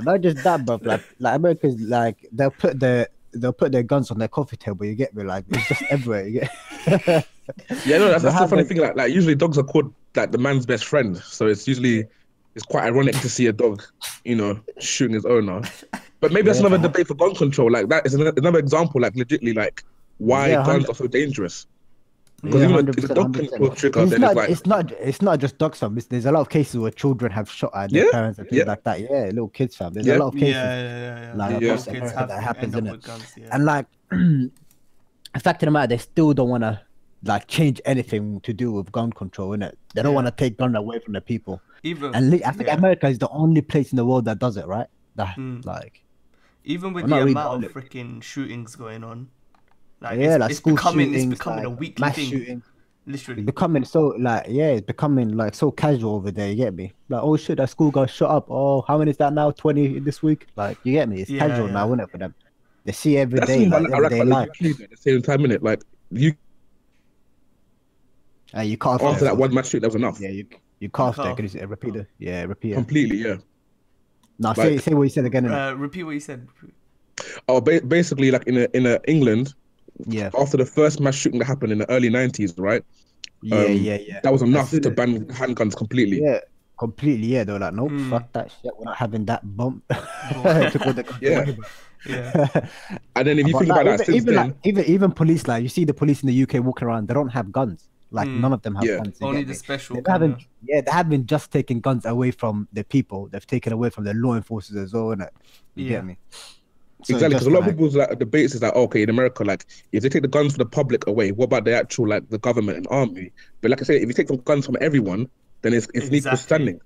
[0.00, 3.08] Not just that, but like, like America's like they'll put the
[3.40, 4.84] they'll put their guns on their coffee table.
[4.86, 5.24] You get me?
[5.24, 6.26] Like it's just everywhere.
[6.26, 7.26] You get.
[7.84, 8.78] Yeah, no, that's, They that's the funny like- thing.
[8.78, 12.04] Like, like usually dogs are called like the man's best friend, so it's usually
[12.56, 13.84] it's quite ironic to see a dog,
[14.24, 15.62] you know, shooting his owner.
[16.20, 16.66] But maybe that's Yeah.
[16.66, 17.70] another debate for gun control.
[17.70, 19.84] Like that is another, another example, like legitly, like
[20.18, 21.66] why Yeah, guns hundred- are so dangerous.
[22.42, 23.56] Because Yeah, even if a 100%, dog can 100%.
[23.58, 25.96] pull a trigger, It's then not, it's like it's not it's not just dogs fam.
[25.96, 28.48] It's, there's a lot of cases where children have shot at their Yeah, parents and
[28.48, 28.64] things yeah.
[28.64, 29.00] like that.
[29.00, 29.92] Yeah, little kids fam.
[29.94, 30.16] There's Yeah.
[30.16, 30.54] a lot of cases.
[30.54, 31.34] yeah, yeah, yeah.
[31.34, 33.02] Like, Little across kids have that happens, end up innit?
[33.02, 33.48] guns, yeah.
[33.52, 34.50] And like the
[35.40, 36.80] fact of the matter, they still don't want to
[37.24, 39.74] like change anything to do with gun control, innit?
[39.94, 40.16] They don't Yeah.
[40.16, 41.60] want to take gun away from the people.
[41.82, 42.74] even And I think yeah.
[42.76, 44.86] America is the only place in the world that does it, right?
[45.16, 45.60] That Hmm.
[45.64, 46.02] like
[46.64, 49.28] even with I'm the really amount of freaking shootings going on,
[50.00, 52.30] like yeah, it's, like it's school becoming shootings, it's becoming a like, weekly mass thing.
[52.30, 52.62] shooting.
[53.08, 53.42] Literally.
[53.42, 56.48] It's becoming so like yeah, it's becoming like so casual over there.
[56.50, 56.92] You get me?
[57.08, 58.46] Like oh shit, that school got shut up.
[58.50, 59.52] Oh, how many is that now?
[59.52, 60.46] Twenty this week?
[60.56, 61.20] Like you get me?
[61.22, 61.72] It's Yeah, casual yeah.
[61.74, 62.34] now, isn't it for them?
[62.84, 64.48] They see every That's day, something like I like everyday about life.
[64.60, 65.62] the UK though, at the same time, innit?
[65.62, 66.34] Like you
[68.52, 70.20] And you can't after that one match shoot, that was enough.
[70.20, 70.46] Yeah, you
[70.80, 71.26] you coughed there.
[71.26, 71.36] cough.
[71.36, 72.06] Can you say, repeat it?
[72.18, 72.74] Yeah, repeat it.
[72.74, 73.36] Completely, yeah.
[74.38, 75.50] Now say like- say what you said again.
[75.50, 76.46] Uh, repeat what you said.
[77.48, 79.54] Oh, ba- basically, like in a, in a England,
[80.06, 82.82] yeah, after the first mass shooting that happened in the early nineties, right?
[83.42, 84.20] yeah, um, yeah, yeah.
[84.22, 86.20] That was enough to ban handguns completely.
[86.22, 86.40] Yeah,
[86.78, 87.28] completely.
[87.28, 88.10] Yeah, they were like, nope, Mm.
[88.10, 88.72] fuck that shit.
[88.76, 89.84] We're not having that bump.
[89.90, 91.42] Took all the guns Yeah.
[91.42, 91.64] away, bro.
[92.06, 92.48] Yeah.
[93.16, 94.84] And then if you But think like, about that even, since even then, like even
[94.84, 97.50] even police, like you see the police in the UK walking around, they don't have
[97.52, 97.88] guns.
[98.12, 98.40] Like Mm.
[98.40, 98.98] none of them have Yeah.
[98.98, 99.18] guns.
[99.20, 99.54] Only the me?
[99.54, 99.96] special.
[99.96, 103.28] They haven't, yeah, they haven't just taken guns away from the people.
[103.30, 105.30] They've taken away from the law enforcers as well, innit?
[105.74, 105.88] You Yeah.
[105.90, 106.18] get me?
[107.08, 109.66] So exactly because a lot of people's like debates is like okay in America like
[109.92, 112.38] if they take the guns from the public away what about the actual like the
[112.38, 115.28] government and army but like I say if you take the guns from everyone
[115.62, 116.38] then it's it's equal Exactly.
[116.38, 116.80] standing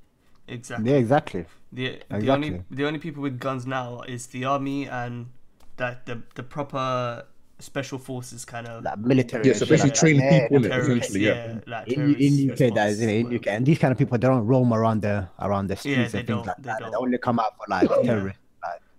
[0.77, 0.95] Yeah, Exactly.
[0.95, 1.47] exactly.
[1.73, 2.31] The the Exactly.
[2.31, 5.31] only the only people with guns now is the army and
[5.77, 7.25] that the the proper
[7.59, 9.49] special forces kind of Like military.
[9.49, 10.25] Yeah, and so basically like train that.
[10.25, 11.61] Yeah, people, innit, essentially, yeah.
[11.67, 13.99] like in, terrorist in UK that is in, response, in UK and these kind of
[13.99, 16.57] people they don't roam around the around the streets Yeah, and they things don't, like
[16.62, 16.83] they that.
[16.85, 16.97] They don't.
[16.97, 18.40] only come out for like terrorists, like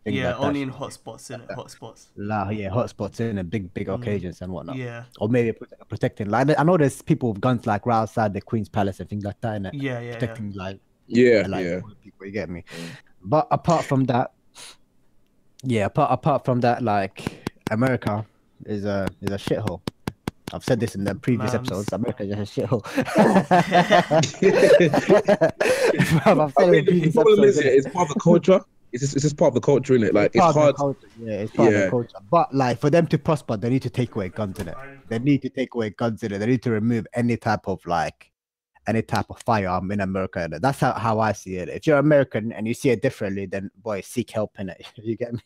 [0.03, 0.47] things Yeah, like that.
[0.47, 2.07] only in hotspots, in it, hotspots.
[2.15, 4.75] Like, yeah, hotspots in a big big occasions and whatnot.
[4.75, 4.79] Mm.
[4.79, 5.57] Yeah, Or maybe
[5.89, 6.29] protecting.
[6.29, 9.23] Like I know there's people with guns like right outside the Queen's Palace and things
[9.23, 9.71] like that, innit?
[9.73, 10.13] yeah, yeah, yeah.
[10.13, 12.25] protecting like yeah like yeah people.
[12.25, 12.63] You get me?
[13.23, 14.31] But apart from that,
[15.63, 18.25] yeah, apart apart from that, like America
[18.65, 19.81] is a is a shithole.
[20.53, 21.55] I've said this in the previous Mams.
[21.55, 21.93] episodes.
[21.93, 22.83] America is just a shithole.
[26.25, 28.13] I Bruv, I've said it mean, the previous problem is episodes, yeah, it's part of
[28.15, 28.61] the culture
[28.91, 30.61] it's just, it's just part of the culture in it like it's part of the
[30.61, 31.07] hard culture.
[31.19, 32.17] Yeah, it's part of the culture.
[32.29, 34.77] But like for them to prosper, they need to take away guns in it.
[35.09, 36.39] They need to take away guns in it.
[36.39, 38.31] They need to remove any type of like
[38.87, 40.39] any type of firearm in America.
[40.39, 40.61] innit?
[40.61, 41.69] That's how, how I see it.
[41.69, 44.85] If you're American and you see it differently, then boy, seek help in it.
[44.95, 45.41] You get me?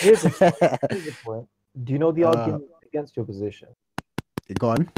[0.00, 0.28] Here's a,
[0.90, 1.46] here's a point.
[1.84, 3.68] Do you know the Uh, argument against your position?
[4.58, 4.90] Go on.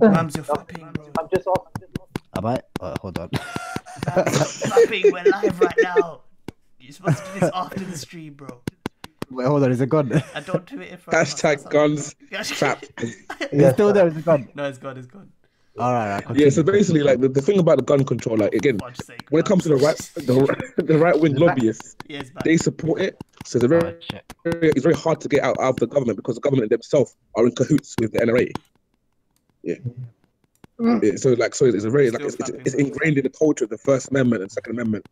[0.00, 1.10] Rams, you're fapping, bro.
[1.18, 1.88] I'm just asking.
[2.36, 2.62] Am I?
[2.80, 3.30] Oh, hold on.
[4.06, 5.12] Rams, you're.
[5.12, 6.20] We're live right now.
[6.78, 8.60] You're supposed to do this after the stream, bro.
[9.30, 9.70] Wait, hold on.
[9.72, 10.22] Is it gone?
[10.34, 12.44] I don't do it in front of us, hashtag that's guns all.
[12.44, 13.16] trap Is
[13.52, 14.06] it still there?
[14.08, 14.48] Is it gone?
[14.54, 15.30] No, it's gone, it's gone.
[15.78, 16.24] All right.
[16.24, 16.72] all right yeah so continue.
[16.80, 19.46] basically like the, the thing about the gun control like again Fudge sake, when it
[19.46, 23.66] comes to the right the, the right wing lobbyists Yeah, they support it so it's
[23.66, 24.18] very Oh,
[24.50, 27.14] very- it's very hard to get out, out of the government because the government themselves
[27.36, 28.50] are in cahoots with the NRA.
[29.62, 29.76] Yeah.
[30.80, 33.64] Yeah, so like so it's a very like it's, it's, it's ingrained in the culture
[33.64, 35.04] of the First Amendment and Second Amendment.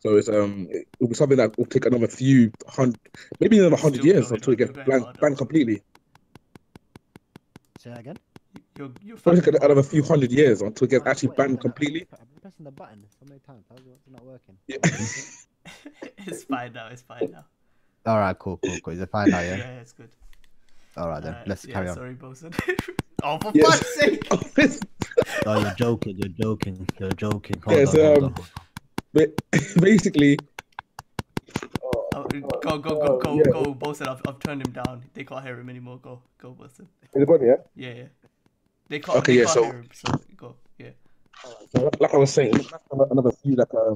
[0.00, 2.98] So it's um it will be something that will take another few hundred
[3.40, 5.82] maybe another hundred years until it gets banned, banned completely.
[7.78, 8.16] Say that again.
[8.76, 9.64] You're, you're Probably take fapping.
[9.64, 12.06] another few hundred years until it gets actually Wait, banned completely.
[12.12, 13.64] I've been pressing the button so many times.
[13.68, 14.56] How's it it's not working?
[14.66, 14.76] Yeah.
[16.26, 17.44] it's fine now, it's fine now.
[18.06, 18.38] All right.
[18.38, 18.58] Cool.
[18.58, 18.76] Cool.
[18.82, 18.94] Cool.
[18.94, 19.40] Is it fine now?
[19.40, 19.80] Yeah, Yeah.
[19.80, 20.10] it's good.
[20.96, 21.32] All right then.
[21.34, 21.94] Alright, Let's yeah, carry on.
[21.94, 22.54] Sorry, Bosun.
[23.22, 23.78] oh, for Yes.
[23.78, 23.94] fuck's
[24.56, 24.80] sake!
[25.46, 26.16] Oh, you're joking.
[26.18, 26.86] You're joking.
[26.98, 27.60] You're joking.
[27.64, 28.00] Hold Yes, on.
[28.00, 28.44] Hold um, on.
[29.12, 29.40] but
[29.80, 30.38] basically,
[32.14, 33.42] Oh, go, go, go, go, yeah.
[33.52, 34.08] go, Bosun.
[34.08, 35.02] I've, I've turned him down.
[35.14, 35.98] They can't hear him anymore.
[36.02, 36.86] Go, go, Bosun.
[37.14, 37.56] is it gone, yeah?
[37.74, 38.04] Yeah, yeah.
[38.88, 40.56] They can't, Okay, they yeah, can't so- hear him, so go.
[40.78, 40.90] Yeah.
[41.74, 42.54] So like- like I was saying,
[42.90, 43.94] another- another few like uh,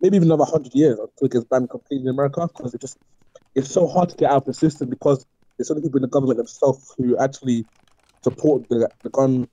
[0.00, 2.98] maybe even another hundred years until it gets banned completely in America because it just
[3.54, 5.24] it's so hard to get out of the system because
[5.60, 7.66] there's so many people in the government themselves who actually
[8.24, 9.46] support the, the gun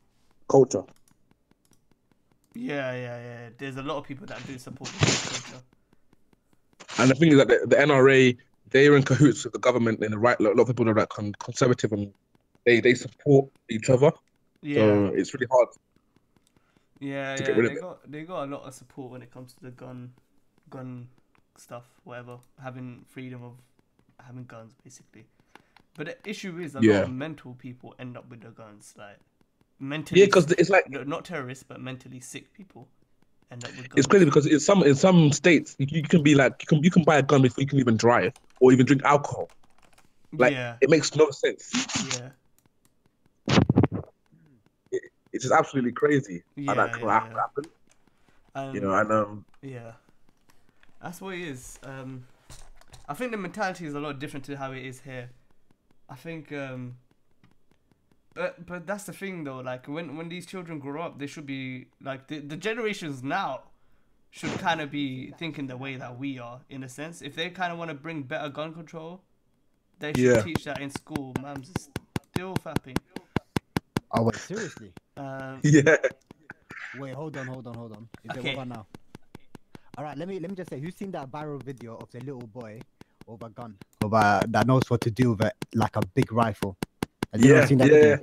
[0.48, 0.84] culture.
[2.56, 3.50] Yeah, yeah, yeah.
[3.58, 5.64] There's a lot of people that do support the gun culture.
[7.00, 8.38] And the thing is that the, the NRA
[8.70, 10.40] they're in cahoots with the government and the right.
[10.40, 12.14] A lot of people are like conservative and
[12.66, 14.12] they they support each other.
[14.62, 15.68] Yeah, So it's really hard.
[17.02, 17.48] yeah, to yeah.
[17.48, 18.12] get rid of They it.
[18.12, 20.14] they got a lot of support when it comes to the gun,
[20.70, 21.10] gun
[21.58, 22.38] stuff, whatever.
[22.64, 23.54] Having freedom of
[24.26, 25.26] having guns, basically.
[25.98, 29.18] But the issue is a lot of mental people end up with the guns, like
[29.80, 30.22] mentally.
[30.22, 32.88] Yeah, because it's like no, not terrorists, but mentally sick people
[33.52, 33.98] end up with guns.
[33.98, 36.84] it's crazy because in some in some states you, you can be like you can
[36.84, 39.50] you can buy a gun before you can even drive or even drink alcohol.
[40.34, 41.72] like- yeah, It makes no sense.
[42.14, 42.30] yeah,
[45.34, 47.36] It's just absolutely crazy yeah, how that can yeah, yeah.
[47.36, 47.64] happen.
[48.56, 49.92] And, You know, and um, Yeah,
[51.02, 51.80] that's what it is.
[51.84, 52.26] Um,
[53.08, 55.30] I think the mentality is a lot different to how it is here.
[56.10, 56.96] I think, um,
[58.34, 59.60] but but that's the thing though.
[59.60, 63.62] Like when when these children grow up, they should be like the the generations now
[64.32, 67.22] should kind of be thinking the way that we are in a sense.
[67.22, 69.22] If they kind of want to bring better gun control,
[70.00, 70.42] they should Yeah.
[70.44, 71.34] teach that in school.
[71.36, 71.90] Mams is
[72.34, 72.98] still fapping.
[74.12, 74.94] Oh wait, seriously?
[75.18, 75.98] Um, Yeah.
[76.94, 78.08] Wait, hold on, hold on, hold on.
[78.24, 78.52] Is Okay.
[78.52, 78.86] it over now?
[79.98, 82.20] All right, let me let me just say, who's seen that viral video of the
[82.20, 82.80] little boy
[83.28, 86.32] with a gun, with a, that knows what to do with it, like a big
[86.32, 86.78] rifle?
[87.32, 87.94] Have you ever Yeah, seen that yeah.
[87.94, 88.20] video?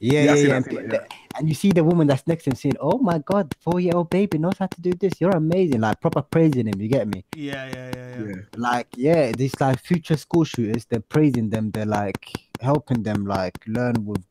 [0.00, 0.54] Yeah, Yeah, I've yeah, yeah.
[0.56, 2.76] And, I've seen pe- that, and you see the woman that's next to him saying,
[2.80, 5.20] "Oh my God, four-year-old baby knows how to do this.
[5.20, 6.80] You're amazing!" Like proper praising him.
[6.80, 7.24] You get me?
[7.34, 8.26] yeah, yeah, yeah, yeah.
[8.26, 8.34] Yeah.
[8.56, 11.70] Like, yeah, these like future school shooters, they're praising them.
[11.72, 14.22] They're like helping them like learn with,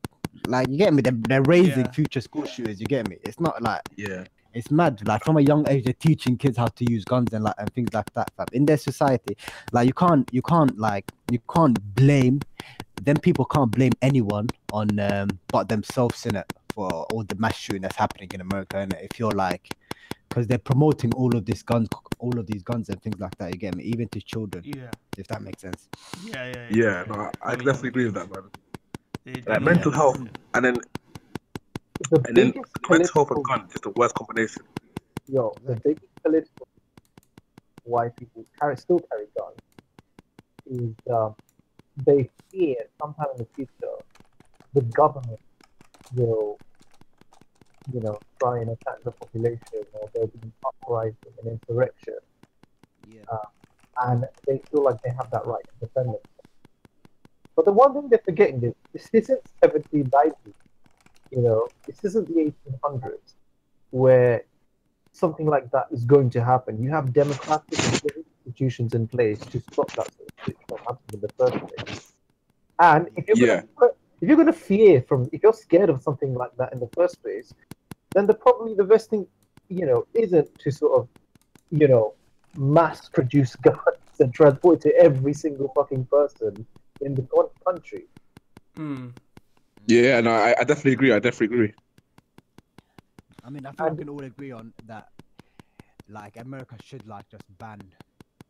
[0.48, 1.02] like you get me?
[1.02, 1.92] They're, they're raising Yeah.
[1.92, 2.80] future school shooters.
[2.80, 3.18] You get me?
[3.24, 4.24] It's not like Yeah.
[4.54, 5.06] It's mad.
[5.08, 7.72] Like from a young age, they're teaching kids how to use guns and like and
[7.74, 8.32] things like that.
[8.38, 8.46] fam.
[8.54, 9.38] In their society,
[9.72, 12.40] like you can't, you can't like you can't blame.
[13.02, 17.56] Then people can't blame anyone on um but themselves in it for all the mass
[17.58, 18.78] shooting that's happening in America.
[18.78, 19.70] And if you're like,
[20.30, 21.88] because they're promoting all of these guns,
[22.20, 23.52] all of these guns and things like that.
[23.54, 23.84] You get me?
[23.84, 25.88] Even to children, Yeah, if that makes sense.
[26.26, 26.68] yeah, yeah.
[26.72, 27.04] Yeah.
[27.08, 28.50] No, I Very definitely agree with that, man.
[29.48, 29.98] Like mental yeah.
[29.98, 30.20] health,
[30.54, 30.78] and then
[32.10, 34.64] The and then biggest mental health political, and gun is the worst combination.
[35.28, 36.68] yo, the biggest political
[37.84, 39.58] why people carry still carry guns
[40.66, 41.36] is um,
[42.06, 43.96] they fear sometime in the future
[44.74, 45.40] the government
[46.16, 46.60] will,
[47.94, 52.18] you know, try and attack the population or there'll be an uprising, an insurrection,
[53.08, 53.22] Yeah.
[54.04, 56.24] and they feel like they have that right to defend themselves.
[57.56, 60.56] But the one thing they're forgetting is this isn't 1790,
[61.36, 63.34] you know, this isn't the 1800s
[63.92, 64.44] where
[65.12, 66.82] something like that is going to happen.
[66.82, 71.22] You have democratic institutions in place to stop that sort of thing from happening in
[71.22, 72.14] the first place.
[72.80, 73.64] And if you're Yeah.
[73.76, 73.92] gonna,
[74.22, 77.22] if you're gonna fear from if you're scared of something like that in the first
[77.22, 77.54] place,
[78.14, 79.28] then the probably the best thing,
[79.70, 81.08] you know, isn't to sort of,
[81.72, 82.14] you know,
[82.56, 86.66] mass produce guns and transport it to every single fucking person
[87.02, 87.28] in the
[87.66, 88.06] country.
[88.78, 89.14] Mm.
[89.88, 91.12] Yeah, no, I, I definitely agree.
[91.12, 91.74] I definitely agree.
[93.44, 95.10] I mean, I think And- we can all agree on that.
[96.10, 97.80] Like America should like just ban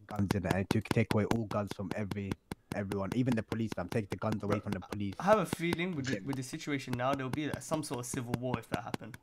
[0.07, 2.31] guns in it and to take away all guns from every
[2.75, 3.69] everyone, even the police.
[3.75, 5.13] Fam, take the guns away from the police.
[5.19, 7.99] I have a feeling with the, with the situation now, there'll be like, some sort
[7.99, 9.15] of civil war if that happened.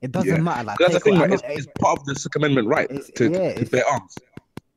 [0.00, 0.40] It doesn't Yeah.
[0.40, 0.62] matter.
[0.64, 1.16] Like, That's the thing.
[1.16, 3.68] away- Like, it's, it's part of the Second Amendment right It's- to, yeah, to it's-
[3.70, 4.16] bear arms.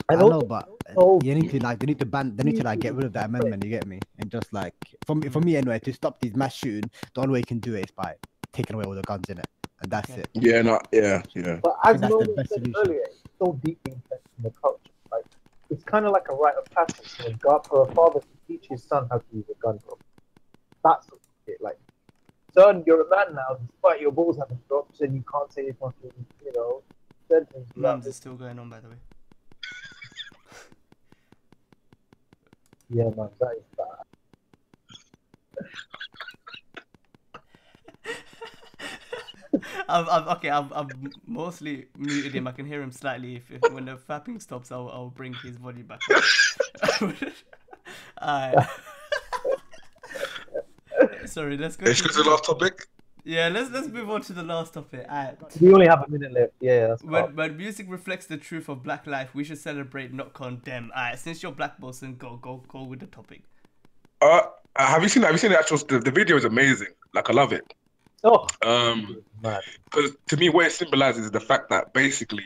[0.10, 2.44] I And know, also- but Oh, you need to like they need to ban they
[2.44, 3.62] need to like get rid of that amendment.
[3.64, 4.00] You get me?
[4.20, 4.74] And just like
[5.06, 7.60] for me, for me anyway, to stop these mass shooting, the only way you can
[7.60, 8.16] do it is by
[8.54, 9.48] taking away all the guns in it,
[9.82, 10.22] and that's Okay.
[10.22, 10.30] it.
[10.34, 11.60] Yeah, no, yeah, yeah.
[11.62, 12.74] But I as that's the best said solution.
[12.84, 14.92] earlier, it's so deeply entrenched in the culture.
[15.12, 15.26] Like
[15.70, 18.28] it's kind of like a rite of passage for a, God, for a father to
[18.48, 20.02] teach his son how to use a gun properly.
[20.86, 21.12] That's
[21.48, 21.58] it.
[21.62, 21.78] Like,
[22.54, 25.76] son, you're a man now, despite your balls having dropped, and you can't say as
[25.82, 26.12] much as
[26.46, 26.82] you know.
[27.28, 28.96] Sentence without Mums is still going on, by the way.
[32.90, 33.86] Yeah, man, that is bad.
[39.90, 40.90] I've, I've, okay, I'm, I've
[41.26, 42.48] mostly muted him.
[42.48, 43.38] I can hear him slightly.
[43.38, 46.00] If, if when the fapping stops, I'll, I'll bring his volume back.
[46.14, 46.24] up.
[48.22, 48.68] Alright.
[51.26, 51.86] Sorry, let's go.
[51.86, 52.88] Let's go to the last topic.
[53.28, 55.06] Yeah, let's let's move on to the last topic.
[55.10, 55.38] Alright.
[55.60, 56.54] We only have a minute left.
[56.62, 57.36] Yeah, that's When, calm.
[57.36, 60.92] when music reflects the truth of black life, we should celebrate, not condemn.
[60.96, 63.42] Alright, since you're black Boston, go go go with the topic.
[64.22, 64.44] Uh,
[64.78, 65.24] have you seen?
[65.24, 65.78] Have you seen the actual?
[65.78, 66.88] The, the video is amazing.
[67.14, 67.66] Like I love it.
[68.24, 69.60] Oh, Um, man.
[69.86, 72.44] because to me, what it symbolizes is the fact that basically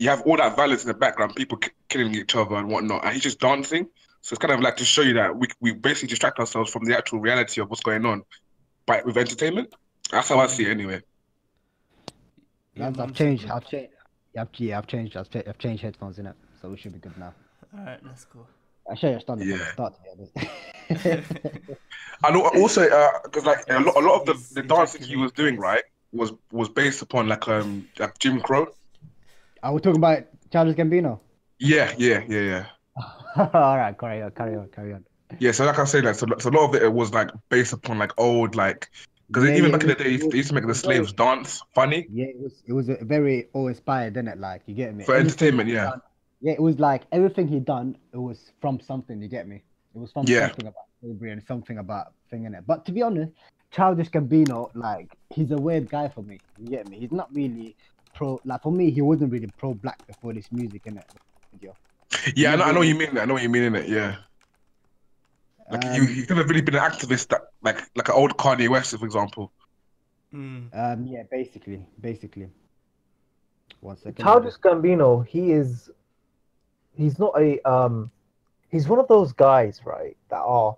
[0.00, 3.04] you have all that violence in the background, people k- killing each other and whatnot,
[3.04, 3.86] and he's just dancing.
[4.22, 6.84] So it's kind of like to show you that we we basically distract ourselves from
[6.84, 8.24] the actual reality of what's going on,
[8.86, 9.74] by with entertainment.
[10.10, 11.02] That's how I see it, anyway.
[12.74, 13.50] Yeah, I've changed.
[13.50, 13.92] I've changed.
[14.34, 15.16] Yeah, I've, yeah, I've changed.
[15.16, 17.34] I've, cha- I've changed headphones in it, so we should be good now.
[17.76, 18.46] Alright, let's go.
[18.90, 19.56] I should have done it from Yeah.
[19.58, 19.94] the start.
[19.94, 21.80] To be honest.
[22.24, 22.82] And also,
[23.24, 26.32] because like a lot, a lot of the, the dancing he was doing, right, was
[26.52, 28.68] was based upon like um like Jim Crow.
[29.62, 31.18] Are we talking about Childish Gambino?
[31.58, 32.66] Yeah, yeah, yeah, yeah.
[33.52, 35.04] All right, carry on, carry on, carry on.
[35.38, 37.72] Yeah, so like I say, like so, so a lot of it was like based
[37.72, 38.88] upon like old like
[39.28, 41.62] because Yeah, even yeah, back in the day, they used to make the slaves dance
[41.74, 42.62] funny Yeah, it was.
[42.66, 44.38] It was a very all inspired, didn't it?
[44.38, 45.04] Like you get me.
[45.04, 45.68] for Everything entertainment.
[45.68, 46.00] Yeah, done-
[46.40, 47.96] Yeah, it was like everything he done.
[48.12, 49.20] It was from something.
[49.20, 49.62] You get me?
[49.94, 50.48] It was from Yeah.
[50.48, 52.64] something about slavery and something about thing in it.
[52.66, 53.32] But to be honest,
[53.72, 56.40] Childish Gambino, like he's a weird guy for me.
[56.56, 57.00] You get me?
[57.00, 57.76] He's not really
[58.14, 58.40] pro.
[58.44, 61.04] Like for me, he wasn't really pro black before this music in it.
[62.36, 63.18] Yeah, I know, I know what you mean.
[63.18, 63.88] I know what you mean in it.
[63.88, 64.16] Yeah,
[65.70, 68.36] like he Um, he could have really been an activist that like like an old
[68.36, 69.52] Kanye West, for example.
[70.34, 70.68] Mm.
[70.72, 72.48] Um, yeah, basically, basically.
[73.80, 74.24] One second.
[74.24, 75.90] Childish Gambino, he is,
[76.92, 78.10] he's not a, um,
[78.68, 80.76] he's one of those guys, right, that are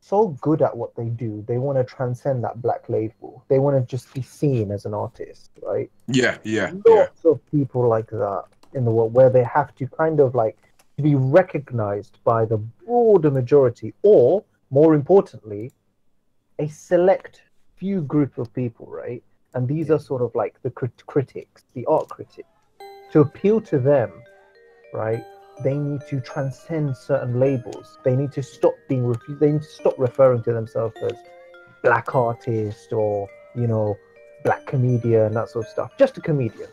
[0.00, 3.44] so good at what they do, they want to transcend that black label.
[3.48, 5.90] They want to just be seen as an artist, right?
[6.08, 6.94] Yeah, yeah, yeah.
[6.94, 10.58] Lots of people like that in the world where they have to kind of like
[10.96, 15.72] to be recognized by the broader majority, or more importantly,
[16.58, 17.42] a select
[17.76, 19.22] few group of people, right?
[19.54, 22.48] And these are sort of like the crit- critics, the art critics.
[23.12, 24.10] To appeal to them,
[24.92, 25.24] right?
[25.62, 27.98] They need to transcend certain labels.
[28.04, 29.06] They need to stop being.
[29.06, 31.16] Ref- they need to stop referring to themselves as
[31.82, 33.96] black artist or you know
[34.42, 35.92] black comedian that sort of stuff.
[35.96, 36.68] Just a comedian,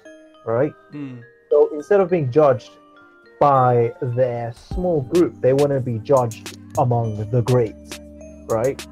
[0.46, 0.74] right?
[0.92, 1.22] Mm.
[1.52, 2.72] So instead of being judged
[3.42, 8.00] by their small group, they want to be judged among the greats,
[8.48, 8.86] right?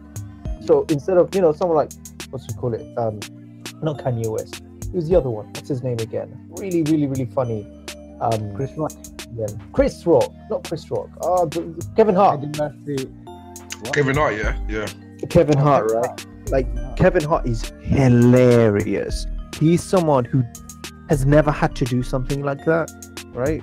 [0.65, 1.91] So instead of you know someone like
[2.31, 3.19] what's we call it, um,
[3.83, 5.45] not Kanye West, who's the other one?
[5.53, 6.49] What's his name again?
[6.57, 7.61] Really, really, really funny.
[8.21, 8.91] Um, Chris Rock,
[9.31, 9.61] again.
[9.71, 11.09] Chris Rock, not Chris Rock.
[11.21, 11.45] Uh,
[11.95, 12.41] Kevin Hart.
[12.41, 13.05] Eddie Murphy.
[13.81, 13.93] What?
[13.93, 14.87] Kevin Hart, yeah, yeah.
[15.29, 16.25] Kevin Hart, right?
[16.49, 19.27] Like Kevin Hart is hilarious.
[19.59, 20.43] He's someone who
[21.07, 22.89] has never had to do something like that,
[23.33, 23.61] right?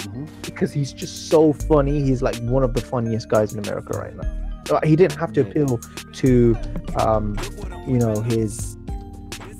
[0.00, 0.28] Mhm.
[0.42, 2.02] Because he's just so funny.
[2.02, 4.28] He's like one of the funniest guys in America right now.
[4.76, 5.78] Uh, He didn't have to appeal
[6.12, 6.56] to,
[6.98, 7.36] um,
[7.86, 8.76] you know, his,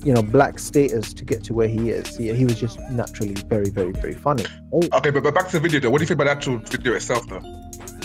[0.05, 2.17] you know, black status to get to where he is.
[2.17, 4.45] He, he was just naturally very, very, very funny.
[4.73, 5.91] Oh, Okay, but, but back to the video though.
[5.91, 7.43] What do you think about the actual video itself though?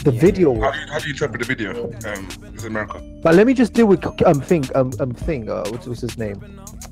[0.04, 0.20] the Yeah.
[0.22, 1.92] video How do you how do you interpret the video?
[2.06, 3.02] Um, is America.
[3.24, 6.16] But let me just deal with um thing um um thing uh what's, what's his
[6.18, 6.38] name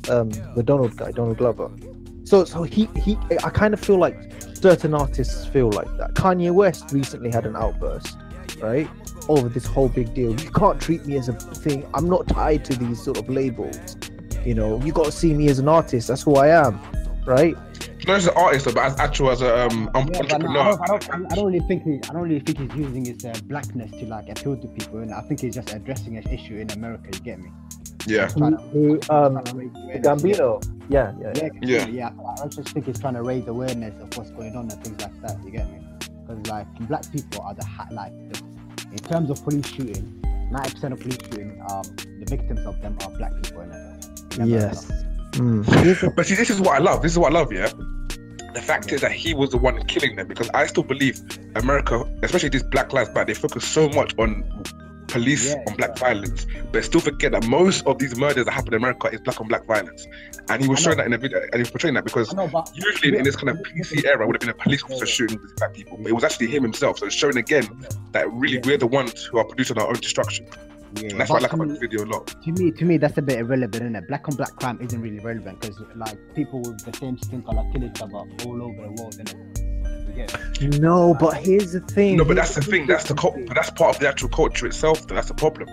[0.09, 1.69] um the Donald guy Donald Glover.
[2.23, 4.17] So so he he I kind of feel like
[4.53, 6.13] certain artists feel like that.
[6.13, 8.17] Kanye West recently had an outburst,
[8.61, 8.89] right?
[9.27, 10.31] Over this whole big deal.
[10.39, 11.87] You can't treat me as a thing.
[11.93, 13.77] I'm not tied to these sort of labels.
[14.45, 16.07] You know, you got to see me as an artist.
[16.09, 16.79] That's who I am,
[17.25, 17.55] right?
[18.07, 20.59] Not as an artist, but as actual as a um, Yeah, but no, entrepreneur.
[20.59, 23.05] I, don't, I, don't, I don't really think he, I don't really think he's using
[23.05, 26.27] his uh, blackness to like appeal to people, and I think he's just addressing an
[26.29, 27.09] issue in America.
[27.13, 27.49] You get me?
[28.05, 28.27] Yeah.
[28.27, 30.72] To- Who, um, trying to Gambino.
[30.89, 31.87] Yeah, yeah, Yeah, Yeah.
[31.87, 32.09] yeah, yeah.
[32.43, 35.21] I just think he's trying to raise awareness of what's going on and things like
[35.21, 35.43] that.
[35.43, 35.79] You get me?
[36.25, 38.41] Because like black people are the hat like the,
[38.91, 41.83] in terms of police shooting, ninety percent of police shooting, um,
[42.19, 43.63] the victims of them are black people.
[43.63, 44.49] Innit?
[44.49, 44.91] Yes.
[45.31, 46.13] Mm.
[46.15, 47.01] But see, this is what I love.
[47.01, 47.71] This is what I love, yeah.
[48.53, 51.19] The fact is that he was the one killing them because I still believe
[51.55, 54.43] America, especially these Black Lives Matter, they focus so much on
[55.13, 58.73] police Yeah, on black violence, but still forget that most of these murders that happen
[58.73, 60.07] in America is black on black violence.
[60.49, 62.49] And he was showing that in the video, and he was portraying that because know,
[62.73, 65.53] usually in this kind of PC era would have been a police officer shooting these
[65.53, 66.97] black people, but it was actually him himself.
[66.99, 67.65] So it's showing again
[68.11, 70.45] that really we're the ones who are producing our own destruction.
[70.95, 72.27] yeah, that's what I like about me- the video a lot.
[72.43, 74.07] to me, to me, that's a bit irrelevant, isn't it?
[74.07, 77.63] Black on black crime isn't really relevant because like people with the same skin color
[77.71, 79.69] kill each other all over the world, innit?
[80.15, 80.25] You
[80.69, 80.79] get?
[80.81, 82.17] No, but here's the thing.
[82.17, 82.87] No, but that's the thing.
[82.87, 85.07] That's the cul- but that's part of the actual culture itself.
[85.07, 85.15] Though.
[85.15, 85.69] That's the problem.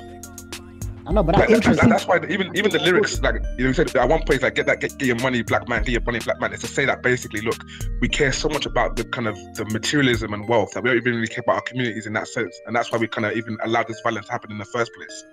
[1.07, 3.41] I know, but Like, that's that- that- that's why even even the lyrics, like you
[3.65, 5.83] know, you said at one point, like get that, get, get your money, black man,
[5.83, 6.53] get your money, black man.
[6.53, 7.57] It's to say that basically, look,
[8.01, 10.99] we care so much about the kind of the materialism and wealth that we don't
[10.99, 13.33] even really care about our communities in that sense, and that's why we kind of
[13.37, 15.25] even allow this violence to happen in the first place.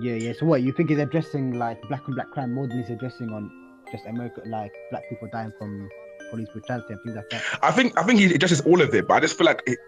[0.00, 0.32] Yeah, yeah.
[0.38, 3.30] So what you think is addressing like black and black crime more than he's addressing
[3.30, 3.50] on
[3.92, 5.88] just America, like black people dying from
[6.32, 7.42] police brutality and things like that.
[7.62, 9.78] I think I think he addresses all of it, but I just feel like it,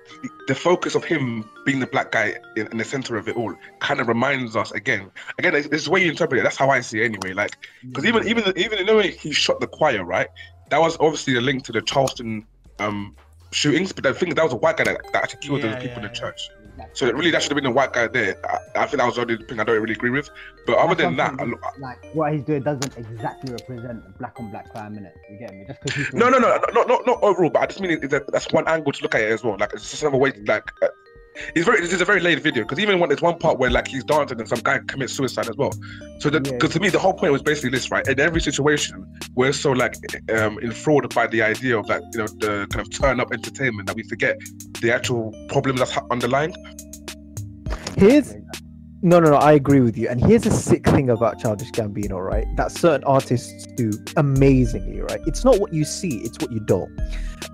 [0.47, 3.55] the focus of him being the black guy in, in the center of it all
[3.81, 5.11] kind of reminds us again.
[5.39, 6.43] Again, this is the way you interpret it.
[6.43, 7.33] That's how I see it anyway.
[7.33, 7.57] Like
[7.89, 10.29] because even even even in the way he shot the choir, right?
[10.71, 12.47] That was obviously a link to the Charleston
[12.79, 13.17] um,
[13.53, 15.77] shootings, but the thing that was a white guy that, that actually killed Yeah, the
[15.77, 16.13] people yeah, in the yeah.
[16.13, 16.41] church.
[16.93, 18.37] So that really, that should have been the white guy there.
[18.47, 20.31] I, I think that was the only thing I don't really agree with.
[20.67, 24.71] But other than that, I- like what he's doing doesn't exactly represent black on black
[24.73, 25.13] crime, innit?
[25.31, 25.65] You get me?
[25.67, 28.11] Just because he's No, no, no, not not not overall, but I just mean it,
[28.11, 29.57] that that's one angle to look at it as well.
[29.59, 30.33] Like it's just another way.
[30.33, 30.89] to, Like uh,
[31.55, 33.71] it's very, this is a very late video because even when there's one part where
[33.71, 35.73] like he's dancing and some guy commits suicide as well.
[36.21, 36.39] So Yeah.
[36.39, 38.07] because to me the whole point was basically this, right?
[38.07, 39.95] In every situation, we're so like
[40.33, 43.87] um enthralled by the idea of like you know the kind of turn up entertainment
[43.89, 44.39] that we forget
[44.81, 46.55] the actual problem that's ha- underlying.
[47.97, 48.35] Here's
[49.03, 49.37] no, no, no.
[49.37, 50.09] I agree with you.
[50.09, 52.47] And here's a sick thing about Childish Gambino, right?
[52.57, 55.21] That certain artists do amazingly, right?
[55.27, 56.91] It's not what you see; it's what you don't.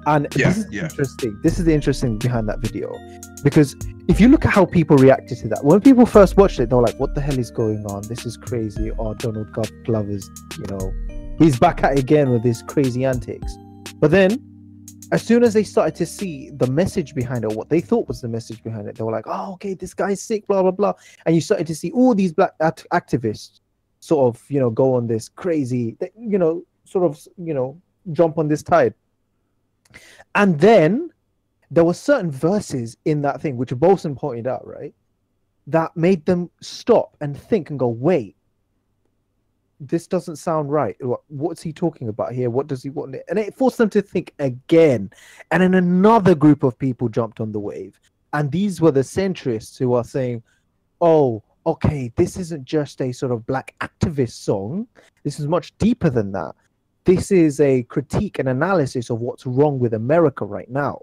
[0.07, 0.85] And Yeah, this is yeah.
[0.85, 1.37] interesting.
[1.43, 2.93] This is the interesting behind that video,
[3.43, 3.77] because
[4.09, 6.77] if you look at how people reacted to that, when people first watched it, they
[6.77, 8.03] were like, "What the hell is going on?
[8.03, 10.93] This is crazy." Or Donald Glo- Glover's, you know,
[11.39, 13.57] he's back at it again with his crazy antics.
[13.99, 14.47] But then
[15.13, 18.21] as soon as they started to see the message behind it, what they thought was
[18.21, 20.95] the message behind it, they were like, "Oh, okay, this guy's sick," blah blah blah,
[21.27, 23.61] and you started to see all these black act- activists
[24.01, 27.81] sort of, you know, go on this crazy, you know, sort of, you know,
[28.13, 28.95] jump on this tide,
[30.35, 31.11] and then
[31.71, 34.95] there were certain verses in that thing which Bolson pointed out, right?
[35.71, 38.37] that made them stop and think and go, wait,
[39.79, 40.97] this doesn't sound right.
[41.01, 42.51] What, what's he talking about here?
[42.51, 43.17] What does he want?
[43.29, 45.11] And it forced them to think again.
[45.51, 47.99] And then another group of people jumped on the wave.
[48.33, 50.43] And these were the centrists who are saying,
[51.01, 54.87] oh, okay, this isn't just a sort of black activist song.
[55.25, 56.55] This is much deeper than that.
[57.05, 61.01] This is a critique and analysis of what's wrong with America right now.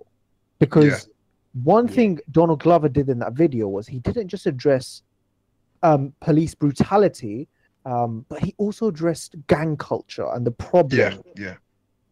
[0.60, 1.64] Because Yeah.
[1.64, 1.94] one Yeah.
[1.94, 5.04] thing Donald Glover did in that video was he didn't just address
[5.84, 7.48] um, police brutality,
[7.86, 11.56] um, but he also addressed gang culture and the problem Yeah, yeah.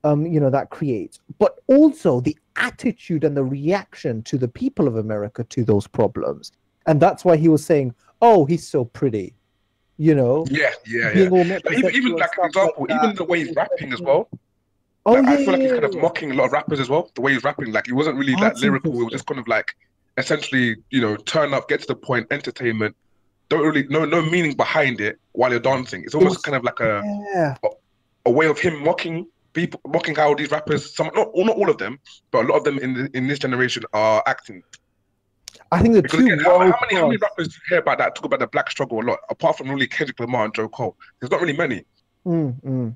[0.03, 4.87] um, you know, that creates, but also the attitude and the reaction to the people
[4.87, 6.51] of America to those problems.
[6.85, 9.33] And that's why he was saying, "Oh, he's so pretty,"
[9.97, 11.29] you know, Yeah, yeah, yeah.
[11.29, 13.03] Like, even, like for example, that.
[13.03, 14.29] even the way he's rapping as well.
[15.05, 16.89] Oh like, yeah, I feel like he's kind of mocking a lot of rappers as
[16.89, 17.11] well.
[17.13, 18.91] The way he's rapping, like he wasn't really that lyrical.
[18.99, 19.75] It was just kind of like
[20.17, 22.95] essentially, you know, turn up, get to the point, entertainment.
[23.49, 26.03] Don't really no no meaning behind it while you're dancing.
[26.03, 27.55] It's almost was- kind of like a yeah,
[28.25, 31.77] a way of him mocking people, mocking how these rappers, some not not all of
[31.77, 31.99] them,
[32.31, 34.63] but a lot of them in the, in this generation are acting.
[35.71, 37.99] I think the Because two again, how, how many how many rappers you hear about
[37.99, 39.19] that talk about the black struggle a lot?
[39.29, 40.67] Apart from really Kendrick Lamar and J.
[40.67, 41.85] Cole, there's not really many.
[42.25, 42.95] Mm, mm.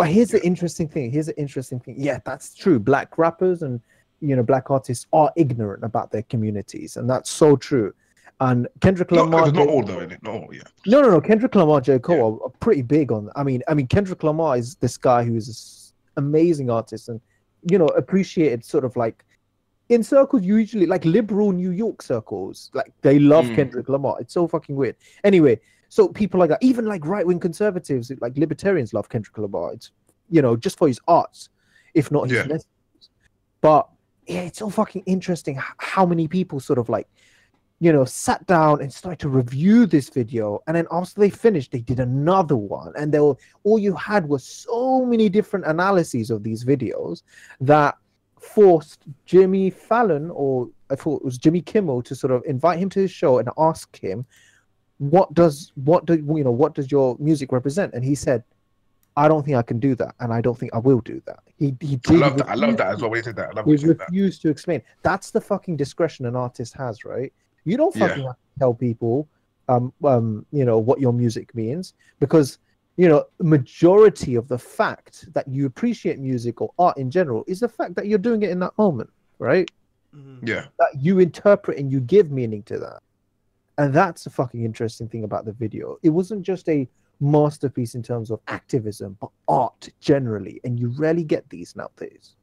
[0.00, 1.10] But here's the interesting thing.
[1.10, 1.96] Here's the interesting thing.
[1.98, 2.78] Yeah, that's true.
[2.78, 3.80] Black rappers and
[4.20, 7.92] you know black artists are ignorant about their communities, and that's so true.
[8.40, 9.66] And Kendrick Lamar, not J.
[9.66, 10.22] all though, innit?
[10.22, 10.62] Not all, yeah.
[10.86, 11.20] No, no, no.
[11.20, 11.98] Kendrick Lamar, J.
[11.98, 12.46] Cole Yeah.
[12.46, 13.30] are, pretty big on.
[13.36, 17.20] I mean, I mean, Kendrick Lamar is this guy who is this amazing artist and
[17.70, 19.24] you know appreciated sort of like
[19.90, 22.70] in circles usually like liberal New York circles.
[22.72, 23.56] Like they love Mm.
[23.56, 24.16] Kendrick Lamar.
[24.20, 24.96] It's so fucking weird.
[25.24, 25.60] Anyway,
[25.90, 29.74] so people like that, even like right wing conservatives, like libertarians, love Kendrick Lamar.
[29.74, 29.90] It's
[30.30, 31.50] you know just for his arts,
[31.92, 32.44] if not his Yeah.
[32.44, 33.10] messages.
[33.60, 33.86] But
[34.26, 37.06] yeah, it's so fucking interesting how many people sort of like
[37.82, 40.60] you know, sat down and started to review this video.
[40.66, 42.92] And then after they finished, they did another one.
[42.94, 47.22] And they were, all you had was so many different analyses of these videos
[47.58, 47.96] that
[48.38, 52.90] forced Jimmy Fallon, or I thought it was Jimmy Kimmel, to sort of invite him
[52.90, 54.26] to his show and ask him,
[55.00, 57.94] what does what do you know what does your music represent?
[57.94, 58.44] And he said,
[59.16, 61.40] I don't think I can do that, and I don't think I will do that.
[61.56, 62.48] He he did I love that.
[62.50, 63.10] I love that as well.
[63.10, 64.08] When he did that, I love he when he did that.
[64.10, 64.82] refused to explain.
[65.02, 67.32] That's the fucking discretion an artist has, right?
[67.64, 68.08] You don't Yeah.
[68.08, 69.26] fucking have to tell people,
[69.68, 72.58] um, um, you know, what your music means because
[72.96, 77.60] you know, majority of the fact that you appreciate music or art in general is
[77.60, 79.08] the fact that you're doing it in that moment,
[79.38, 79.70] right?
[80.14, 80.46] mm-hmm.
[80.46, 82.98] Yeah, That you interpret and you give meaning to that,
[83.80, 85.96] and that's the fucking interesting thing about the video.
[86.02, 86.86] It wasn't just a
[87.18, 92.36] masterpiece in terms of activism, but art generally, and you rarely get these nowadays.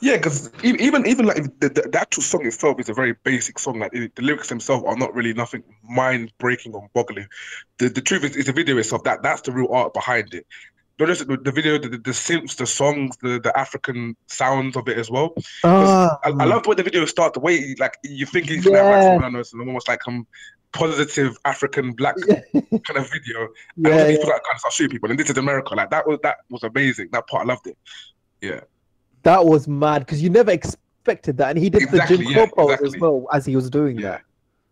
[0.00, 0.16] yeah.
[0.16, 3.80] Because even even like the, the, the actual song itself is a very basic song.
[3.80, 7.26] Like the, lyrics themselves are not really nothing mind breaking or boggling.
[7.78, 9.02] The the truth is, is the video itself.
[9.02, 10.46] That that's the real art behind it.
[10.98, 14.76] Not just the, the video, the, the, the synths, the songs, the, the African sounds
[14.76, 15.34] of it as well.
[15.62, 17.34] Ah, I, I love the way the video starts.
[17.34, 19.28] The way like you think gonna Yeah.
[19.32, 20.26] like some, almost like some
[20.72, 23.48] positive African black yeah, kind of video.
[23.76, 24.06] And yeah, yeah.
[24.08, 25.10] people that guns start shooting people.
[25.10, 25.74] And this is America.
[25.74, 27.08] Like that was that was amazing.
[27.12, 27.78] That part I loved it.
[28.40, 28.60] Yeah.
[29.22, 32.46] That was mad because you never expected that, and he did Exactly, the Jim yeah,
[32.46, 34.22] Crow pose as well as he was doing that,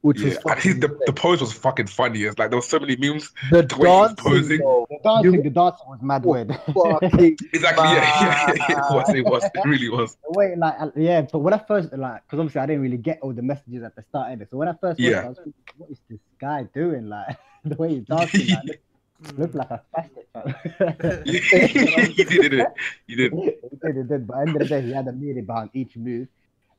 [0.06, 0.26] which Yeah.
[0.28, 2.22] was And fucking his, the, the pose was fucking funny.
[2.22, 3.32] It's like there were so many memes.
[3.50, 4.32] the the way he was dancing.
[4.32, 4.58] posing.
[4.60, 6.48] though, The dancing, You- the dancing was mad weird.
[6.74, 7.84] fucking Exactly.
[7.84, 9.08] Yeah, yeah, yeah, It was.
[9.14, 9.44] It was.
[9.44, 10.16] It really was.
[10.30, 13.18] Wait, like, uh, yeah, but when I first, like, because obviously I didn't really get
[13.22, 14.48] all the messages at the start of it.
[14.50, 15.22] So when I first watched it, Yeah.
[15.24, 17.08] I was thinking, what is this guy doing?
[17.08, 18.76] Like, the way he's dancing, like, look,
[19.24, 19.38] Mm.
[19.38, 20.26] look like a spastic.
[20.34, 21.24] fam.
[21.24, 22.68] he did it.
[23.06, 23.32] He did.
[23.32, 24.26] he did, he did.
[24.26, 26.28] But at the end of the day, he had a meaning behind each move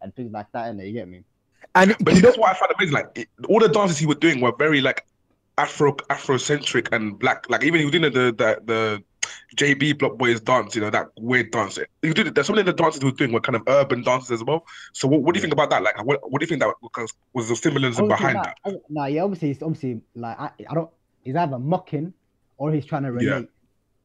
[0.04, 1.24] and things like that, and you get me?
[1.76, 2.94] And But you know, that's what I found amazing.
[2.94, 5.06] Like it, all the dances he was doing were very like
[5.58, 7.46] Afro Afrocentric and black.
[7.50, 9.04] Like even he was doing the the, the
[9.56, 10.76] JB Block Boys dance.
[10.76, 11.78] You know that weird dance.
[12.02, 12.34] He did.
[12.34, 14.66] There's some of the dances he was doing were kind of urban dances as well.
[14.94, 15.84] So what, what do you think about that?
[15.84, 18.82] Like what, what do you think that was, was the symbolism behind nah, that?
[18.90, 20.90] Nah, yeah, obviously, he's obviously like I, I don't.
[21.24, 22.14] He's either mocking
[22.58, 23.28] or he's trying to relate.
[23.28, 23.42] Yeah.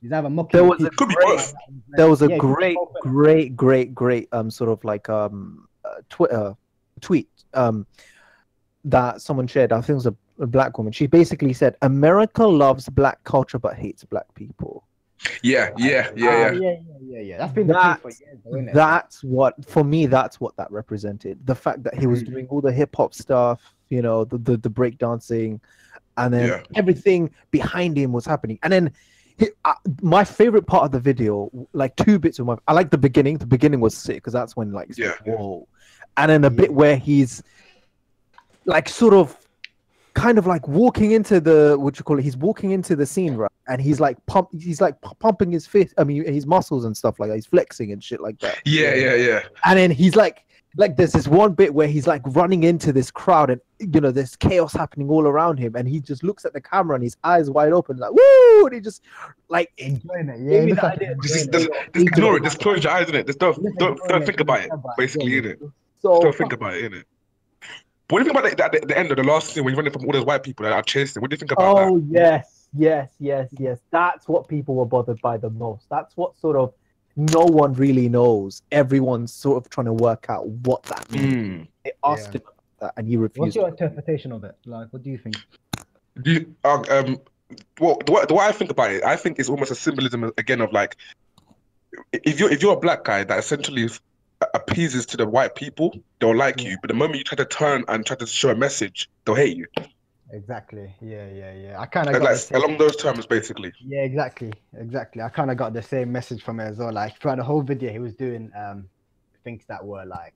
[0.00, 0.58] He's either mocking.
[0.58, 1.54] There was a people- Could be great- both.
[1.90, 5.08] there was a Yeah, it could be great, great, great, great um sort of like
[5.08, 6.56] um uh, Twitter
[7.00, 7.86] tweet um
[8.84, 9.72] that someone shared.
[9.72, 10.92] I think it was a, a black woman.
[10.92, 14.84] She basically said, "America loves black culture but hates black people."
[15.42, 16.50] Yeah, yeah, yeah, Ah, yeah.
[16.50, 17.38] yeah, yeah, yeah, yeah.
[17.38, 18.72] That's been the That- for years, though, innit?
[18.74, 20.06] That's what for me.
[20.06, 21.38] That's what that represented.
[21.46, 22.26] The fact that he was Mhm.
[22.26, 25.60] doing all the hip hop stuff, you know, the the, the break dancing,
[26.16, 26.62] and then Yeah.
[26.74, 28.58] everything behind him was happening.
[28.64, 28.92] And then
[29.36, 32.90] he, uh, my favorite part of the video, like two bits of my, I like
[32.90, 33.38] the beginning.
[33.38, 35.34] The beginning was sick because that's when like, it's like, Yeah.
[35.36, 35.68] whoa,
[36.16, 37.42] and then a bit where he's
[38.64, 39.36] like sort of
[40.14, 42.22] kind of like walking into the what you call it.
[42.22, 43.50] He's walking into the scene, right?
[43.68, 44.48] And he's like pump.
[44.52, 45.94] He's like pu- pumping his fist.
[45.98, 47.36] I mean, his muscles and stuff like that.
[47.36, 48.60] He's flexing and shit like that.
[48.64, 49.42] Yeah, yeah, yeah.
[49.64, 50.44] And then he's like,
[50.76, 54.10] like there's this one bit where he's like running into this crowd, and you know
[54.10, 57.16] there's chaos happening all around him, and he just looks at the camera and his
[57.24, 59.02] eyes wide open, like woo, and he just
[59.48, 60.64] like Enjoying it, yeah.
[60.64, 61.12] me look the like idea.
[61.12, 62.44] enjoying Just, just, just ignore it.
[62.44, 63.26] Just close your eyes, innit?
[63.26, 64.70] Just don't, don't, don't think about it.
[64.96, 65.72] Basically, innit?
[66.02, 67.04] So Don't think about it, innit?
[68.08, 69.72] But what do you think about the, the, the end of the last scene when
[69.72, 71.22] you're running from all those white people that are chasing?
[71.22, 71.88] What do you think about that?
[71.88, 73.78] Oh yes, yes, yes, yes.
[73.90, 75.88] That's what people were bothered by the most.
[75.88, 76.74] That's what sort of
[77.16, 78.62] no one really knows.
[78.72, 81.34] Everyone's sort of trying to work out what that means.
[81.34, 81.68] Mm.
[81.84, 82.40] They asked Yeah.
[82.40, 83.40] him about that, and he refused.
[83.40, 84.56] What's your interpretation of it?
[84.66, 85.36] Like, what do you think?
[86.20, 87.20] Do you, uh, um,
[87.80, 90.32] well, the way, the way I think about it, I think it's almost a symbolism
[90.36, 90.96] again of like,
[92.12, 93.88] if you're if you're a black guy that essentially
[94.54, 96.76] appeases to the white people, they'll like you.
[96.80, 99.56] But the moment you try to turn and try to show a message, they'll hate
[99.56, 99.66] you.
[100.32, 100.94] Exactly.
[101.00, 101.80] Yeah, yeah, yeah.
[101.80, 103.72] I kind of Like, got the like, same- along those terms, basically.
[103.80, 105.22] Yeah, exactly, exactly.
[105.22, 106.92] I kind of got the same message from it as well.
[106.92, 108.88] Like throughout the whole video, he was doing um
[109.44, 110.34] things that were like,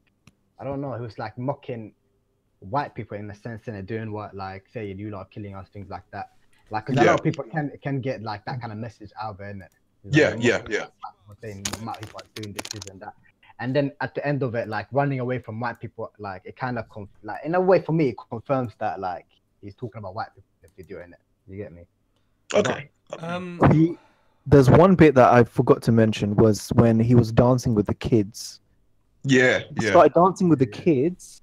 [0.61, 1.95] I don't know, he was like mocking
[2.59, 5.69] white people in the sense and doing what like say you lot are killing us,
[5.71, 6.31] things like that.
[6.71, 7.11] Like, 'cause a Yeah.
[7.13, 9.69] lot of people can can get like that kind of message out there, innit?
[10.11, 10.87] Yeah, like, yeah, yeah.
[11.43, 13.15] saying doing this, this, and that.
[13.59, 16.57] And then at the end of it, like running away from white people, like it
[16.57, 19.27] kind of conf- like in a way for me, it confirms that like
[19.63, 21.19] he's talking about white people in the video, in it.
[21.49, 21.83] You get me?
[22.55, 22.91] Okay.
[23.21, 23.97] Um, He,
[24.47, 27.95] there's one bit that I forgot to mention was when he was dancing with the
[27.95, 28.61] kids.
[29.25, 29.91] Yeah, He yeah.
[29.91, 31.43] started dancing with the kids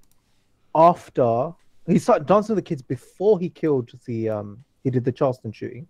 [0.76, 1.52] after
[1.88, 5.52] he started dancing with the kids before he killed the um he did the Charleston
[5.52, 5.88] shooting.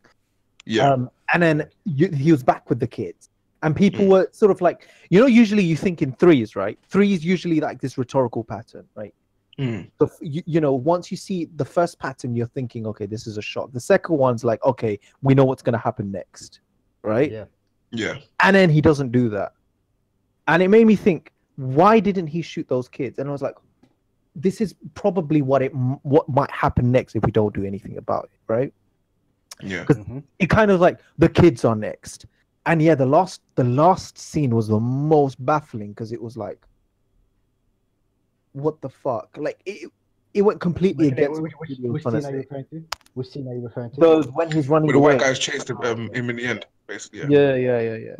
[0.66, 0.90] Yeah.
[0.92, 3.30] Um, and then you, he was back with the kids.
[3.64, 4.10] And people Mm.
[4.10, 6.78] were sort of like, you know, usually you think in threes, right?
[6.90, 9.16] Threes usually like this rhetorical pattern, right?
[9.58, 9.90] Mm.
[10.00, 13.26] So f- you, you know, once you see the first pattern, you're thinking, okay, this
[13.26, 13.72] is a shot.
[13.72, 16.60] The second one's like, okay, we know what's gonna happen next,
[17.04, 17.32] right?
[17.32, 17.46] Yeah.
[17.92, 18.16] Yeah.
[18.42, 19.54] And then he doesn't do that.
[20.48, 23.18] And it made me think, why didn't he shoot those kids?
[23.20, 23.56] And I was like,
[24.36, 28.26] this is probably what it what might happen next if we don't do anything about
[28.26, 28.74] it, right?
[29.62, 29.86] Yeah.
[29.86, 30.24] Mhm.
[30.40, 32.26] It kind of like the kids are next.
[32.66, 36.66] And yeah, the last the last scene was the most baffling because it was like,
[38.54, 39.36] what the fuck?
[39.38, 39.92] Like it
[40.34, 42.84] it went completely Which, which, against which, what which, which scene are you referring to?
[43.14, 44.00] Which scene are you referring to?
[44.00, 45.14] Those when he's running But the away.
[45.16, 47.20] white guys chased him, um, him in the end, basically.
[47.20, 47.28] Yeah.
[47.30, 48.16] Yeah, yeah, yeah, yeah.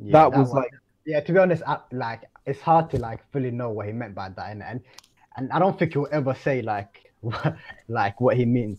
[0.00, 0.70] Yeah, that was one- like
[1.06, 1.20] yeah.
[1.20, 4.28] To be honest, I, like it's hard to like fully know what he meant by
[4.28, 4.80] that, and and,
[5.36, 7.10] and I don't think he'll ever say like
[7.88, 8.78] like what he means,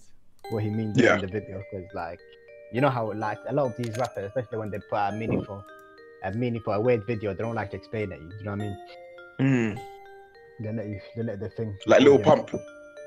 [0.52, 1.16] what he means Yeah.
[1.16, 2.20] in the video, because like
[2.72, 5.16] you know how like a lot of these rappers, especially when they put out a
[5.16, 5.64] meaningful,
[6.24, 8.20] a meaningful, a weird video, they don't like to explain it.
[8.20, 8.78] You know what I mean?
[9.40, 9.80] Mm.
[10.62, 11.78] They let you, they let the thing.
[11.86, 12.26] Like little yeah.
[12.26, 12.52] pump.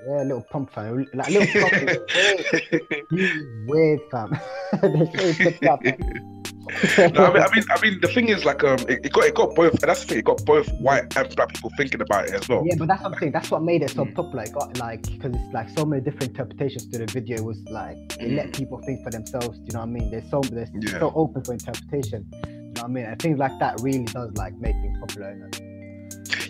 [0.06, 1.06] Yeah, Lil Pump fam.
[1.14, 1.98] Like Lil Pump is
[2.60, 4.36] weird, he's weird fam.
[4.82, 5.80] they say he picked up.
[7.14, 9.24] No, I mean, I mean, I mean, the thing is, like, um, it, it got,
[9.24, 9.72] it got both.
[9.72, 10.18] And that's the thing.
[10.18, 12.62] It got both white and black people thinking about it as well.
[12.66, 13.32] Yeah, but that's what I'm saying.
[13.32, 14.14] That's what made it so Mm.
[14.14, 14.44] popular.
[14.44, 17.38] It got like because it's like so many different interpretations to the video.
[17.38, 18.56] It was like it let Mm.
[18.56, 19.58] people think for themselves.
[19.58, 20.10] Do you know what I mean?
[20.10, 20.98] There's so there's Yeah.
[21.00, 22.26] so open for interpretation.
[22.30, 23.04] Do you know what I mean?
[23.06, 25.50] And things like that really does like make things popular.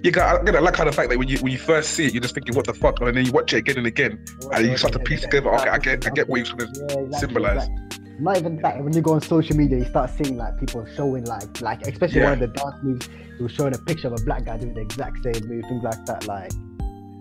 [0.02, 2.06] You got, I, I like how the fact that when you when you first see
[2.06, 4.18] it, you're just thinking, what the fuck, and then you watch it again and again,
[4.52, 5.54] and you start to piece together.
[5.54, 6.86] Okay, I get, I get what you're trying to.
[6.88, 7.68] Yeah, like, Symbolize.
[7.68, 8.82] Like, not even that.
[8.82, 12.20] When you go on social media, you start seeing like people showing like like especially
[12.20, 12.30] Yeah.
[12.30, 13.08] one of the dance moves.
[13.36, 15.82] He was showing a picture of a black guy doing the exact same move, things
[15.82, 16.26] like that.
[16.26, 16.52] Like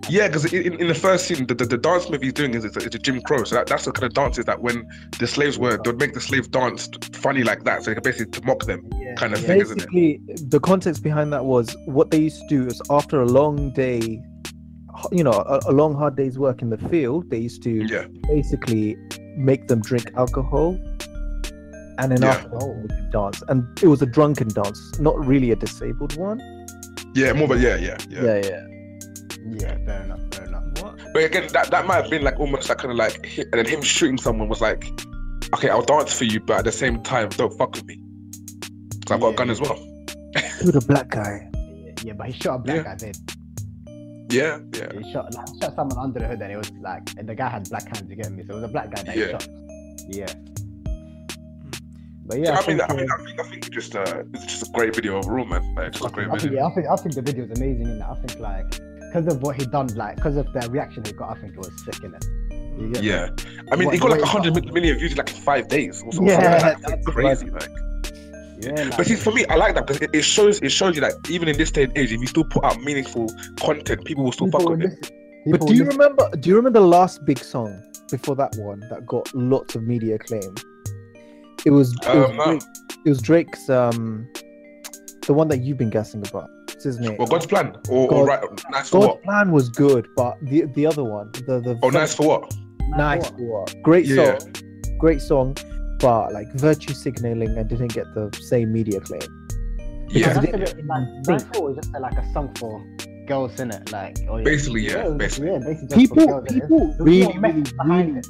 [0.08, 2.64] Yeah, because in, in the first scene, the, the, the dance move he's doing is
[2.64, 3.44] it's a, it's a Jim Crow.
[3.44, 4.84] So that, that's the kind of dances that when
[5.18, 7.82] the slaves were, they'd make the slaves dance funny like that.
[7.84, 9.46] So you could basically to mock them, yeah, kind of yeah.
[9.46, 9.90] thing, isn't it?
[9.90, 13.72] basically the context behind that was what they used to do is after a long
[13.72, 14.20] day
[15.10, 18.06] you know a, a long hard day's work in the field they used to Yeah,
[18.28, 18.96] basically
[19.36, 20.78] make them drink alcohol
[21.98, 22.28] and then Yeah.
[22.30, 26.40] after that, would dance and it was a drunken dance not really a disabled one
[27.14, 28.22] yeah, more, but yeah, yeah, yeah.
[28.24, 28.66] yeah yeah
[29.44, 30.64] Yeah, fair enough, fair enough.
[30.80, 30.98] what?
[31.12, 33.52] But again, that, that might have been like almost like kind of like, hi- and
[33.52, 34.88] then him shooting someone was like,
[35.54, 37.98] okay, I'll dance for you, but at the same time, don't fuck with me,
[38.98, 39.76] because I've got a gun as well.
[40.60, 42.82] to the black guy Yeah, yeah, but he shot a black Yeah.
[42.84, 43.16] guy dead.
[44.32, 47.28] Yeah, yeah, He shot like shot someone under the hood, and it was like, and
[47.28, 48.08] the guy had black hands.
[48.08, 48.42] You get me?
[48.46, 49.24] So it was a black guy that Yeah.
[49.26, 49.48] he shot.
[50.08, 50.26] Yeah.
[52.24, 54.22] But Yeah, yeah, I mean, think, I mean, I think, I think it's just, uh,
[54.32, 55.74] it's just a great video overall, man.
[55.74, 56.58] Like, it's just a great I think, video.
[56.60, 58.08] yeah, I think I think the video is amazing in that.
[58.10, 58.70] I think like
[59.12, 61.58] because of what he done, like because of the reaction he got, I think it
[61.58, 62.24] was sick in it.
[62.78, 63.00] You me?
[63.00, 63.28] Yeah,
[63.70, 66.02] I mean, What- he got like what- 100 million views in like five days.
[66.02, 66.80] Or something Yeah, like that.
[66.82, 67.68] Like, that's crazy, like.
[68.62, 70.94] Yeah, like, But see, for me, I like that because it, it shows it shows
[70.94, 73.26] you that even in this day and age, if you still put out meaningful
[73.60, 74.98] content, people will still people fuck will with it.
[75.00, 75.16] listen.
[75.50, 76.30] But do you listen- remember?
[76.36, 80.14] Do you remember the last big song before that one that got lots of media
[80.16, 80.54] acclaim?
[81.64, 81.92] It was.
[82.02, 82.36] It was, Um.
[82.58, 82.62] Drake,
[83.04, 83.68] it was Drake's.
[83.70, 84.28] Um,
[85.26, 86.50] the one that you've been guessing about.
[86.66, 87.16] What's his name?
[87.16, 88.40] Well, God's plan or, or right,
[88.70, 89.22] nice for God's what?
[89.22, 92.52] plan was good, but the the other one, the the Oh, nice for what?
[92.88, 93.66] nice one.
[93.82, 94.38] great Yeah.
[94.38, 94.52] song,
[94.98, 95.56] great song,
[96.02, 99.22] but like virtue signaling and didn't get the same media claim.
[100.10, 101.08] Yeah, Because That's it a bit like.
[101.26, 102.84] Nightfall is just like a song for
[103.26, 103.90] girls, in it?
[103.92, 105.50] Like, or Basically, yeah, it was- basically.
[105.52, 108.26] yeah, basically People, girls, people really, really, really it.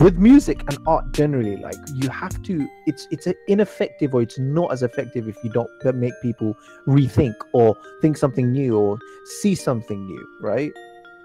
[0.00, 4.70] with music and art generally like you have to it's it's ineffective or it's not
[4.72, 6.54] as effective if you don't make people
[6.86, 8.96] rethink or think something new or
[9.40, 10.70] see something new right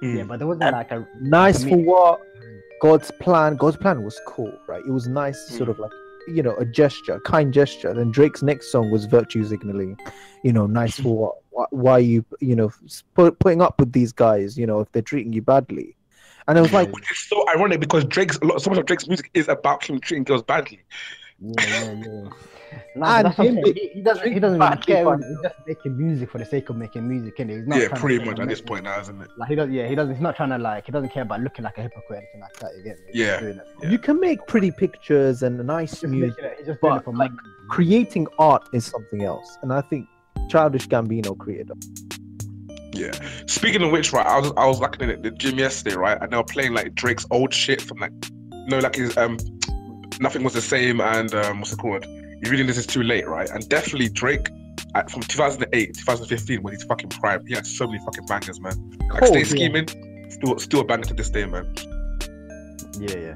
[0.03, 0.17] Mm.
[0.17, 2.19] Yeah, but there wasn't And- like a nice for what
[2.81, 5.71] god's plan god's plan was cool right it was nice sort Mm.
[5.71, 5.91] of like
[6.27, 9.97] you know a gesture kind gesture then drake's next song was virtue signaling
[10.43, 12.69] you know nice for what why, why you you know
[13.13, 15.95] put, putting up with these guys you know if they're treating you badly
[16.47, 18.85] and it was like Which is so ironic because Drake's a lot, so much of
[18.85, 20.81] Drake's music is about him treating girls badly.
[21.43, 22.29] Yeah, yeah, yeah.
[22.95, 23.75] No, that's what I'm him saying.
[23.75, 24.33] He, he doesn't.
[24.33, 25.05] He doesn't really care.
[25.05, 25.19] back.
[25.27, 27.57] He's just making music for the sake of making music, innit?
[27.57, 27.79] He's not.
[27.79, 28.65] Yeah, pretty much at this message.
[28.65, 29.29] point now, isn't it?
[29.37, 29.69] Like he does.
[29.69, 30.15] Yeah, he doesn't.
[30.15, 30.87] He's not trying to like.
[30.87, 32.71] He doesn't care about looking like a hypocrite or anything like that.
[32.75, 33.05] You get me?
[33.11, 33.47] He's just Yeah.
[33.49, 33.67] it.
[33.83, 33.89] Yeah.
[33.89, 36.65] you can make pretty pictures and nice music it.
[36.65, 37.47] Just but, for like, money.
[37.69, 40.07] creating art is something else and i think
[40.49, 41.85] childish gambino created it.
[42.95, 43.11] Yeah.
[43.47, 46.31] Speaking of which, right, I was I was looking at the gym yesterday, right, and
[46.31, 48.11] they were playing like Drake's old shit from like,
[48.51, 49.37] you know, like his um,
[50.19, 52.05] nothing was the same, and um, what's it called?
[52.05, 53.49] You reading this is too late, right?
[53.49, 54.47] And definitely Drake.
[54.95, 58.91] At, from 2008, 2015, when he's fucking prime, he had so many fucking bangers, man.
[59.09, 59.43] Like Oh, Stay yeah.
[59.45, 61.73] Scheming, still, still a banger to this day, man.
[62.99, 63.35] Yeah, yeah.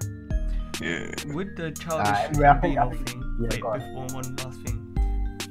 [0.79, 1.33] Yeah.
[1.33, 4.35] With the childish Uh, yeah, I think- I Gambino think- thing, yeah, wait, before one
[4.35, 4.97] last thing.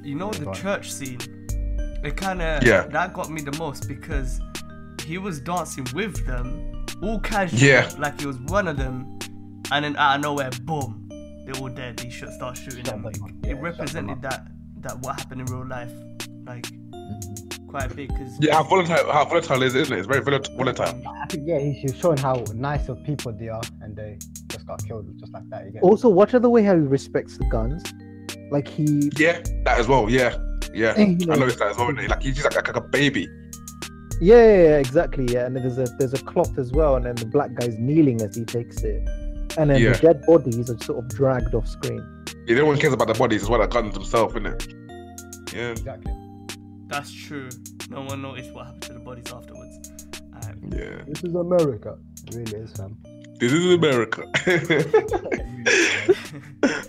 [0.04, 1.18] You know Yeah, the church scene.
[2.04, 2.86] It kind of Yeah.
[2.88, 4.40] that got me the most because
[5.04, 7.90] he was dancing with them, all casual, Yeah.
[7.98, 9.18] like he was one of them,
[9.72, 11.05] and then out of nowhere, boom,
[11.46, 12.00] they're all dead.
[12.00, 13.02] He should start shooting them.
[13.02, 14.46] them Like, yeah, it shut them represented that
[14.80, 15.92] that what happened in real life,
[16.44, 16.66] like
[17.68, 18.10] quite big.
[18.10, 19.98] Cause Yeah, how volatile, how volatile is it, isn't it?
[20.00, 21.02] It's very volat- volatile.
[21.22, 24.18] I think yeah, he's showing how nice of people they are, and they
[24.48, 25.64] just got killed just like that.
[25.66, 25.88] You get me?
[25.88, 27.82] also watch out the way how he respects the guns
[28.50, 30.08] like he Yeah, that as well.
[30.10, 30.36] Yeah,
[30.74, 30.94] yeah.
[30.96, 31.88] Eh, you know, I noticed that as well.
[31.88, 32.08] innit?
[32.08, 33.28] Like he's just like, like, like a baby.
[34.20, 37.04] yeah, yeah, yeah, exactly yeah and then there's a there's a cloth as well and
[37.04, 39.06] then the black guy's kneeling as he takes it
[39.58, 39.92] and then Yeah.
[39.92, 42.02] the dead bodies are sort of dragged off screen
[42.46, 43.60] Yeah, no one cares about the bodies as well.
[43.60, 44.74] The guns themselves, isn't it?
[45.54, 46.12] Yeah, exactly.
[46.88, 47.48] that's true.
[47.90, 49.90] No one noticed what happened to the bodies afterwards.
[50.34, 50.56] Alright.
[50.70, 51.02] yeah.
[51.06, 51.96] This is America.
[52.26, 52.96] It really is, fam.
[53.38, 54.22] This is America.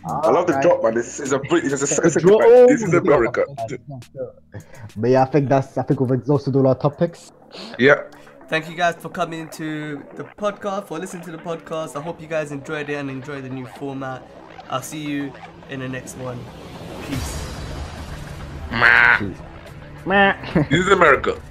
[0.05, 0.93] I love the drop, man.
[0.95, 1.73] This is a British.
[1.73, 2.41] It's a The second drop.
[2.69, 3.45] This is America.
[4.95, 5.77] But yeah, I think that's.
[5.77, 7.31] I think we've exhausted all our topics.
[7.77, 8.03] Yeah.
[8.49, 11.97] Thank you guys for coming to the podcast, for listening to the podcast.
[11.97, 14.25] I hope you guys enjoyed it and enjoy the new format.
[14.69, 15.33] I'll see you
[15.69, 16.39] in the next one.
[17.09, 17.45] Peace.
[20.69, 21.41] This is America.